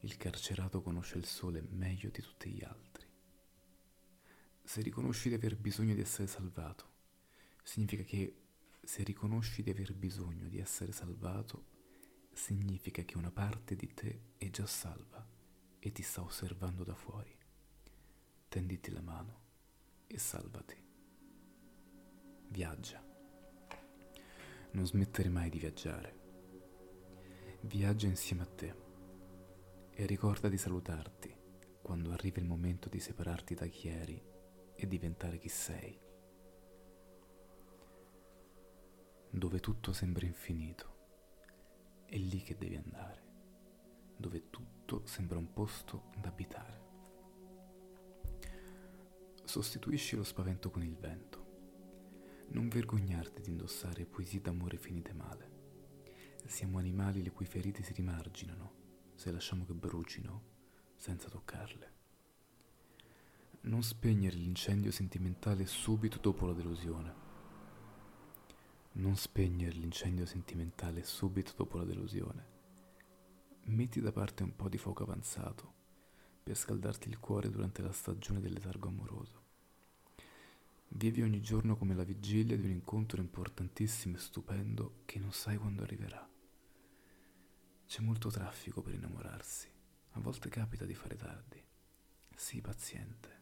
Il 0.00 0.16
carcerato 0.16 0.82
conosce 0.82 1.16
il 1.16 1.26
sole 1.26 1.62
meglio 1.62 2.10
di 2.10 2.20
tutti 2.20 2.50
gli 2.50 2.64
altri. 2.64 3.06
Se 4.64 4.82
riconosci 4.82 5.28
di 5.28 5.36
aver 5.36 5.56
bisogno 5.56 5.94
di 5.94 6.00
essere 6.00 6.26
salvato, 6.26 6.90
significa 7.62 8.02
che 8.02 8.34
se 8.82 9.04
riconosci 9.04 9.62
di 9.62 9.70
aver 9.70 9.94
bisogno 9.94 10.48
di 10.48 10.58
essere 10.58 10.90
salvato, 10.90 11.76
significa 12.38 13.02
che 13.02 13.18
una 13.18 13.32
parte 13.32 13.74
di 13.74 13.92
te 13.92 14.20
è 14.38 14.48
già 14.48 14.64
salva 14.64 15.26
e 15.80 15.90
ti 15.90 16.02
sta 16.02 16.22
osservando 16.22 16.84
da 16.84 16.94
fuori. 16.94 17.36
tenditi 18.48 18.90
la 18.92 19.02
mano 19.02 19.40
e 20.06 20.18
salvati. 20.18 20.82
Viaggia. 22.46 23.04
Non 24.70 24.86
smettere 24.86 25.28
mai 25.28 25.50
di 25.50 25.58
viaggiare. 25.58 26.20
Viaggia 27.62 28.06
insieme 28.06 28.42
a 28.42 28.46
te 28.46 28.74
e 29.90 30.06
ricorda 30.06 30.48
di 30.48 30.56
salutarti 30.56 31.34
quando 31.82 32.12
arriva 32.12 32.38
il 32.38 32.46
momento 32.46 32.88
di 32.88 33.00
separarti 33.00 33.54
da 33.54 33.66
chi 33.66 33.88
eri 33.88 34.22
e 34.74 34.86
diventare 34.86 35.38
chi 35.38 35.48
sei. 35.48 36.00
Dove 39.28 39.58
tutto 39.58 39.92
sembra 39.92 40.24
infinito, 40.24 40.97
è 42.08 42.16
lì 42.16 42.40
che 42.40 42.56
devi 42.56 42.74
andare, 42.76 43.22
dove 44.16 44.48
tutto 44.48 45.02
sembra 45.04 45.36
un 45.38 45.52
posto 45.52 46.04
da 46.16 46.28
abitare. 46.28 46.86
Sostituisci 49.44 50.16
lo 50.16 50.24
spavento 50.24 50.70
con 50.70 50.82
il 50.82 50.96
vento. 50.96 51.46
Non 52.48 52.68
vergognarti 52.68 53.42
di 53.42 53.50
indossare 53.50 54.06
poesie 54.06 54.40
d'amore 54.40 54.78
finite 54.78 55.12
male. 55.12 55.56
Siamo 56.46 56.78
animali 56.78 57.22
le 57.22 57.30
cui 57.30 57.44
ferite 57.44 57.82
si 57.82 57.92
rimarginano 57.92 58.72
se 59.14 59.30
lasciamo 59.30 59.66
che 59.66 59.74
brucino 59.74 60.42
senza 60.96 61.28
toccarle. 61.28 61.92
Non 63.62 63.82
spegnere 63.82 64.36
l'incendio 64.36 64.90
sentimentale 64.90 65.66
subito 65.66 66.18
dopo 66.18 66.46
la 66.46 66.54
delusione. 66.54 67.27
Non 68.92 69.16
spegnere 69.16 69.76
l'incendio 69.76 70.26
sentimentale 70.26 71.04
subito 71.04 71.52
dopo 71.56 71.78
la 71.78 71.84
delusione. 71.84 72.56
Metti 73.64 74.00
da 74.00 74.12
parte 74.12 74.42
un 74.42 74.56
po' 74.56 74.68
di 74.68 74.78
fuoco 74.78 75.04
avanzato 75.04 75.74
per 76.42 76.56
scaldarti 76.56 77.08
il 77.08 77.18
cuore 77.20 77.50
durante 77.50 77.82
la 77.82 77.92
stagione 77.92 78.40
del 78.40 78.52
letargo 78.52 78.88
amoroso. 78.88 79.44
Vivi 80.88 81.22
ogni 81.22 81.42
giorno 81.42 81.76
come 81.76 81.94
la 81.94 82.02
vigilia 82.02 82.56
di 82.56 82.64
un 82.64 82.70
incontro 82.70 83.20
importantissimo 83.20 84.16
e 84.16 84.20
stupendo 84.20 85.02
che 85.04 85.18
non 85.18 85.32
sai 85.32 85.58
quando 85.58 85.82
arriverà. 85.82 86.26
C'è 87.86 88.00
molto 88.00 88.30
traffico 88.30 88.80
per 88.80 88.94
innamorarsi, 88.94 89.70
a 90.12 90.20
volte 90.20 90.48
capita 90.48 90.86
di 90.86 90.94
fare 90.94 91.16
tardi. 91.16 91.62
Sii 92.34 92.60
paziente, 92.62 93.40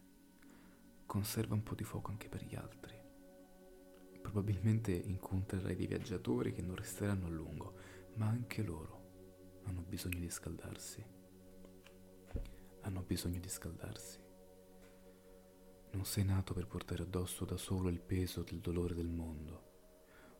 conserva 1.06 1.54
un 1.54 1.62
po' 1.62 1.76
di 1.76 1.84
fuoco 1.84 2.10
anche 2.10 2.28
per 2.28 2.44
gli 2.44 2.56
altri. 2.56 3.05
Probabilmente 4.26 4.92
incontrerai 4.92 5.76
dei 5.76 5.86
viaggiatori 5.86 6.52
che 6.52 6.62
non 6.62 6.74
resteranno 6.74 7.26
a 7.26 7.30
lungo, 7.30 7.74
ma 8.14 8.26
anche 8.26 8.62
loro 8.62 9.60
hanno 9.64 9.82
bisogno 9.82 10.18
di 10.18 10.30
scaldarsi 10.30 11.14
hanno 12.86 13.02
bisogno 13.02 13.40
di 13.40 13.48
scaldarsi. 13.48 14.20
Non 15.90 16.04
sei 16.04 16.24
nato 16.24 16.54
per 16.54 16.66
portare 16.68 17.02
addosso 17.02 17.44
da 17.44 17.56
solo 17.56 17.88
il 17.88 18.00
peso 18.00 18.42
del 18.42 18.60
dolore 18.60 18.94
del 18.94 19.08
mondo. 19.08 19.64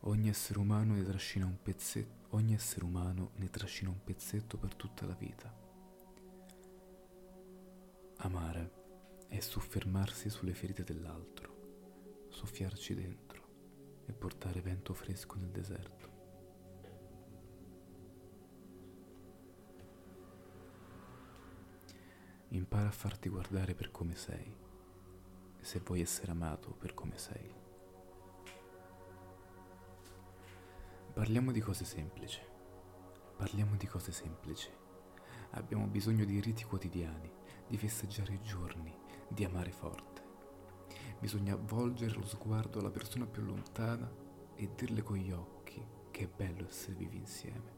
Ogni 0.01 0.29
essere 0.29 0.59
umano 0.59 0.93
ne 0.93 1.03
trascina 1.03 1.45
un 1.45 1.61
pezzetto, 1.61 2.35
ogni 2.35 2.53
essere 2.53 2.85
umano 2.85 3.31
ne 3.35 3.49
trascina 3.49 3.89
un 3.89 4.01
pezzetto 4.01 4.57
per 4.57 4.75
tutta 4.75 5.05
la 5.05 5.13
vita. 5.13 5.53
Amare 8.19 8.71
è 9.27 9.39
soffermarsi 9.39 10.29
sulle 10.29 10.53
ferite 10.53 10.83
dell'altro, 10.83 12.27
soffiarci 12.29 12.95
dentro 12.95 13.26
e 14.07 14.13
portare 14.13 14.61
vento 14.61 14.93
fresco 14.93 15.35
nel 15.37 15.51
deserto. 15.51 16.15
Impara 22.49 22.87
a 22.87 22.91
farti 22.91 23.27
guardare 23.29 23.75
per 23.75 23.91
come 23.91 24.15
sei, 24.15 24.55
se 25.59 25.79
vuoi 25.79 26.01
essere 26.01 26.31
amato 26.31 26.71
per 26.71 26.93
come 26.93 27.17
sei. 27.17 27.53
Parliamo 31.13 31.51
di 31.51 31.59
cose 31.59 31.83
semplici. 31.83 32.39
Parliamo 33.35 33.75
di 33.75 33.85
cose 33.87 34.11
semplici. 34.11 34.69
Abbiamo 35.51 35.87
bisogno 35.87 36.23
di 36.23 36.39
riti 36.39 36.63
quotidiani, 36.63 37.31
di 37.67 37.77
festeggiare 37.77 38.33
i 38.33 38.41
giorni, 38.41 38.95
di 39.27 39.43
amare 39.43 39.71
forte. 39.71 40.16
Bisogna 41.19 41.53
avvolgere 41.53 42.13
lo 42.13 42.25
sguardo 42.25 42.79
alla 42.79 42.91
persona 42.91 43.25
più 43.25 43.43
lontana 43.43 44.09
e 44.55 44.69
dirle 44.75 45.01
con 45.01 45.17
gli 45.17 45.31
occhi 45.31 45.83
che 46.11 46.23
è 46.23 46.27
bello 46.27 46.67
essere 46.67 46.93
vivi 46.95 47.17
insieme. 47.17 47.75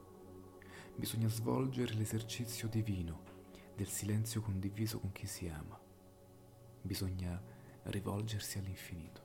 Bisogna 0.96 1.30
svolgere 1.30 1.94
l'esercizio 1.94 2.68
divino 2.68 3.24
del 3.76 3.88
silenzio 3.88 4.42
condiviso 4.42 5.00
con 5.00 5.14
chi 5.14 5.26
si 5.26 5.48
ama. 5.48 5.80
Bisogna 6.82 7.42
rivolgersi 7.84 8.58
all'infinito. 8.58 9.22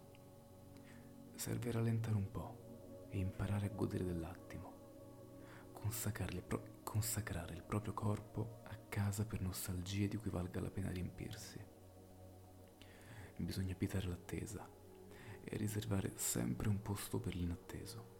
Serve 1.34 1.72
rallentare 1.72 2.14
un 2.14 2.30
po' 2.30 3.08
e 3.10 3.18
imparare 3.18 3.66
a 3.66 3.74
godere 3.74 4.04
dell'attimo. 4.04 4.72
Consacrare 5.72 7.52
il 7.54 7.62
proprio 7.62 7.92
corpo 7.92 8.60
a 8.64 8.76
casa 8.88 9.24
per 9.24 9.40
nostalgie 9.40 10.06
di 10.06 10.16
cui 10.16 10.30
valga 10.30 10.60
la 10.60 10.70
pena 10.70 10.90
riempirsi. 10.90 11.73
Bisogna 13.36 13.72
abitare 13.72 14.06
l'attesa 14.06 14.68
e 15.44 15.56
riservare 15.56 16.12
sempre 16.16 16.68
un 16.68 16.80
posto 16.80 17.18
per 17.18 17.34
l'inatteso. 17.34 18.12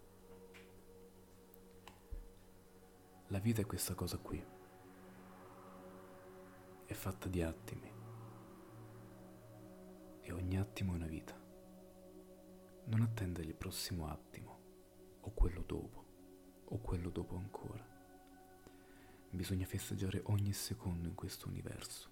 La 3.29 3.39
vita 3.39 3.63
è 3.63 3.67
questa 3.67 3.95
cosa 3.95 4.19
qui 4.19 4.55
è 6.87 6.93
fatta 6.93 7.29
di 7.29 7.43
attimi 7.43 7.91
e 10.21 10.33
ogni 10.33 10.59
attimo 10.59 10.93
è 10.93 10.97
una 10.97 11.07
vita. 11.07 11.35
Non 12.85 13.01
attendere 13.01 13.49
il 13.49 13.55
prossimo 13.55 14.09
attimo 14.09 14.59
o 15.21 15.31
quello 15.33 15.63
dopo 15.63 16.05
o 16.67 16.79
quello 16.79 17.09
dopo 17.11 17.37
ancora. 17.37 17.85
Bisogna 19.31 19.67
festeggiare 19.67 20.23
ogni 20.27 20.53
secondo 20.53 21.09
in 21.09 21.15
questo 21.15 21.49
universo. 21.49 22.11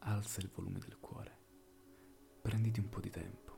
Alza 0.00 0.40
il 0.40 0.48
volume 0.48 0.78
del 0.78 0.98
cuore. 0.98 1.41
Prenditi 2.42 2.80
un 2.80 2.88
po' 2.88 3.00
di 3.00 3.10
tempo. 3.10 3.50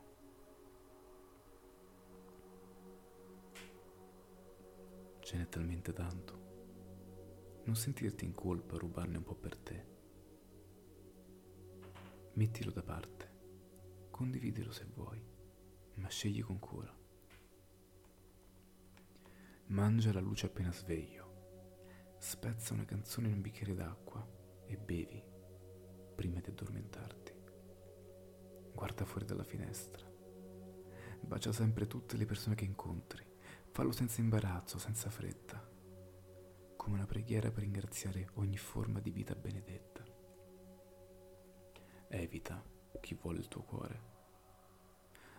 Ce 5.19 5.37
n'è 5.37 5.49
talmente 5.49 5.91
tanto 5.91 6.45
non 7.65 7.75
sentirti 7.75 8.25
in 8.25 8.33
colpa 8.33 8.75
a 8.75 8.77
rubarne 8.77 9.17
un 9.17 9.23
po' 9.23 9.33
per 9.33 9.57
te. 9.57 9.85
Mettilo 12.33 12.69
da 12.69 12.83
parte, 12.83 13.29
condividilo 14.11 14.71
se 14.71 14.85
vuoi, 14.93 15.19
ma 15.95 16.07
scegli 16.09 16.43
con 16.43 16.59
cura. 16.59 16.95
Mangia 19.67 20.13
la 20.13 20.19
luce 20.19 20.45
appena 20.45 20.71
sveglio, 20.71 22.13
spezza 22.19 22.75
una 22.75 22.85
canzone 22.85 23.29
in 23.29 23.33
un 23.33 23.41
bicchiere 23.41 23.73
d'acqua 23.73 24.23
e 24.67 24.77
bevi 24.77 25.23
prima 26.13 26.39
di 26.39 26.49
addormentarti. 26.49 27.24
Guarda 28.75 29.05
fuori 29.05 29.25
dalla 29.25 29.43
finestra. 29.43 30.05
Bacia 31.21 31.51
sempre 31.51 31.87
tutte 31.87 32.17
le 32.17 32.25
persone 32.25 32.53
che 32.53 32.65
incontri. 32.65 33.25
Fallo 33.71 33.91
senza 33.91 34.21
imbarazzo, 34.21 34.77
senza 34.77 35.09
fretta 35.09 35.73
come 36.85 36.97
una 36.97 37.07
preghiera 37.07 37.49
per 37.49 37.63
ringraziare 37.63 38.29
ogni 38.33 38.57
forma 38.57 38.99
di 38.99 39.09
vita 39.09 39.33
benedetta. 39.33 40.05
Evita 42.09 42.63
chi 43.01 43.17
vuole 43.19 43.39
il 43.39 43.47
tuo 43.47 43.63
cuore. 43.63 44.13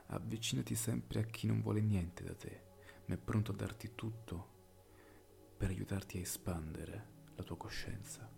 Avvicinati 0.06 0.74
sempre 0.74 1.20
a 1.20 1.22
chi 1.22 1.46
non 1.46 1.62
vuole 1.62 1.80
niente 1.80 2.24
da 2.24 2.34
te, 2.34 2.64
ma 3.04 3.14
è 3.14 3.16
pronto 3.16 3.52
a 3.52 3.54
darti 3.54 3.94
tutto 3.94 4.54
per 5.56 5.68
aiutarti 5.68 6.18
a 6.18 6.22
espandere 6.22 7.10
la 7.36 7.44
tua 7.44 7.56
coscienza. 7.56 8.28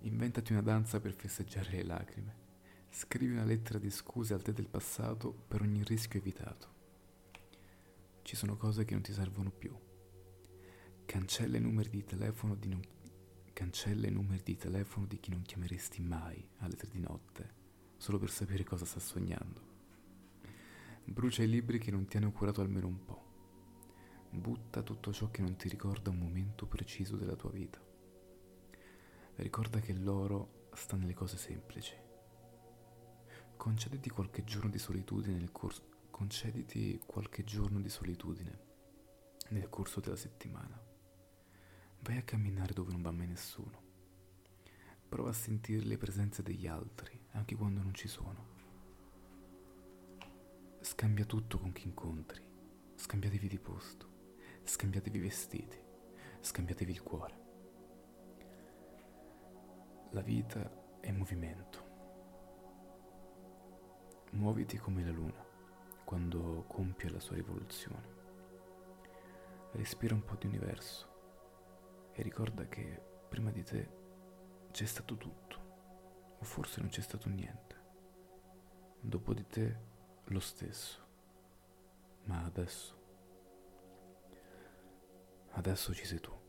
Inventati 0.00 0.52
una 0.52 0.60
danza 0.60 1.00
per 1.00 1.14
festeggiare 1.14 1.70
le 1.70 1.82
lacrime. 1.82 2.45
Scrivi 2.90 3.32
una 3.32 3.44
lettera 3.44 3.78
di 3.78 3.90
scuse 3.90 4.34
al 4.34 4.42
te 4.42 4.52
del 4.52 4.68
passato 4.68 5.32
per 5.32 5.62
ogni 5.62 5.82
rischio 5.84 6.18
evitato. 6.18 6.74
Ci 8.22 8.36
sono 8.36 8.56
cose 8.56 8.84
che 8.84 8.94
non 8.94 9.02
ti 9.02 9.12
servono 9.12 9.50
più 9.50 9.76
Cancella 11.06 11.56
i 11.56 11.60
numeri 11.60 11.88
di 11.88 12.04
telefono 12.04 12.56
di 12.56 12.68
non... 12.68 12.82
Numeri 14.10 14.42
di 14.42 14.56
telefono 14.56 15.06
di 15.06 15.18
chi 15.18 15.30
non 15.30 15.42
chiameresti 15.42 16.02
mai 16.02 16.46
alle 16.58 16.74
tre 16.74 16.88
di 16.90 16.98
notte, 16.98 17.54
solo 17.96 18.18
per 18.18 18.30
sapere 18.30 18.64
cosa 18.64 18.84
sta 18.84 18.98
sognando. 18.98 19.60
Brucia 21.04 21.42
i 21.42 21.48
libri 21.48 21.78
che 21.78 21.90
non 21.90 22.06
ti 22.06 22.16
hanno 22.16 22.32
curato 22.32 22.60
almeno 22.60 22.88
un 22.88 23.04
po'. 23.04 23.24
Butta 24.30 24.82
tutto 24.82 25.12
ciò 25.12 25.30
che 25.30 25.40
non 25.40 25.56
ti 25.56 25.68
ricorda 25.68 26.10
un 26.10 26.18
momento 26.18 26.66
preciso 26.66 27.16
della 27.16 27.36
tua 27.36 27.50
vita. 27.50 27.80
Ricorda 29.36 29.80
che 29.80 29.94
l'oro 29.94 30.68
sta 30.74 30.96
nelle 30.96 31.14
cose 31.14 31.38
semplici. 31.38 32.05
Concediti 33.56 34.10
qualche 34.10 34.44
giorno 34.44 34.70
di 34.70 34.78
solitudine 34.78 35.38
nel 35.38 35.52
corso 35.52 35.94
concediti 36.16 36.98
qualche 37.04 37.44
giorno 37.44 37.78
di 37.78 37.90
solitudine 37.90 38.58
nel 39.48 39.68
corso 39.68 40.00
della 40.00 40.16
settimana. 40.16 40.80
Vai 42.00 42.16
a 42.16 42.22
camminare 42.22 42.72
dove 42.72 42.90
non 42.90 43.02
va 43.02 43.10
mai 43.10 43.26
nessuno. 43.26 43.82
Prova 45.06 45.28
a 45.28 45.34
sentire 45.34 45.84
le 45.84 45.98
presenze 45.98 46.42
degli 46.42 46.66
altri, 46.66 47.20
anche 47.32 47.54
quando 47.54 47.82
non 47.82 47.92
ci 47.92 48.08
sono. 48.08 48.54
Scambia 50.80 51.26
tutto 51.26 51.58
con 51.58 51.72
chi 51.72 51.84
incontri. 51.84 52.42
Scambiatevi 52.94 53.48
di 53.48 53.58
posto. 53.58 54.08
Scambiatevi 54.64 55.18
vestiti. 55.18 55.78
Scambiatevi 56.40 56.92
il 56.92 57.02
cuore. 57.02 57.44
La 60.12 60.22
vita 60.22 60.98
è 60.98 61.12
movimento. 61.12 61.85
Muoviti 64.30 64.76
come 64.76 65.04
la 65.04 65.10
luna 65.10 65.44
quando 66.04 66.64
compie 66.68 67.10
la 67.10 67.20
sua 67.20 67.36
rivoluzione. 67.36 68.14
Respira 69.72 70.14
un 70.14 70.24
po' 70.24 70.36
di 70.36 70.46
universo 70.46 72.10
e 72.12 72.22
ricorda 72.22 72.66
che 72.68 73.02
prima 73.28 73.50
di 73.50 73.62
te 73.62 73.88
c'è 74.70 74.84
stato 74.84 75.16
tutto, 75.16 76.36
o 76.38 76.44
forse 76.44 76.80
non 76.80 76.90
c'è 76.90 77.00
stato 77.00 77.28
niente. 77.28 77.74
Dopo 79.00 79.34
di 79.34 79.46
te 79.46 79.80
lo 80.24 80.40
stesso. 80.40 81.04
Ma 82.24 82.44
adesso, 82.44 82.96
adesso 85.50 85.94
ci 85.94 86.04
sei 86.04 86.20
tu. 86.20 86.45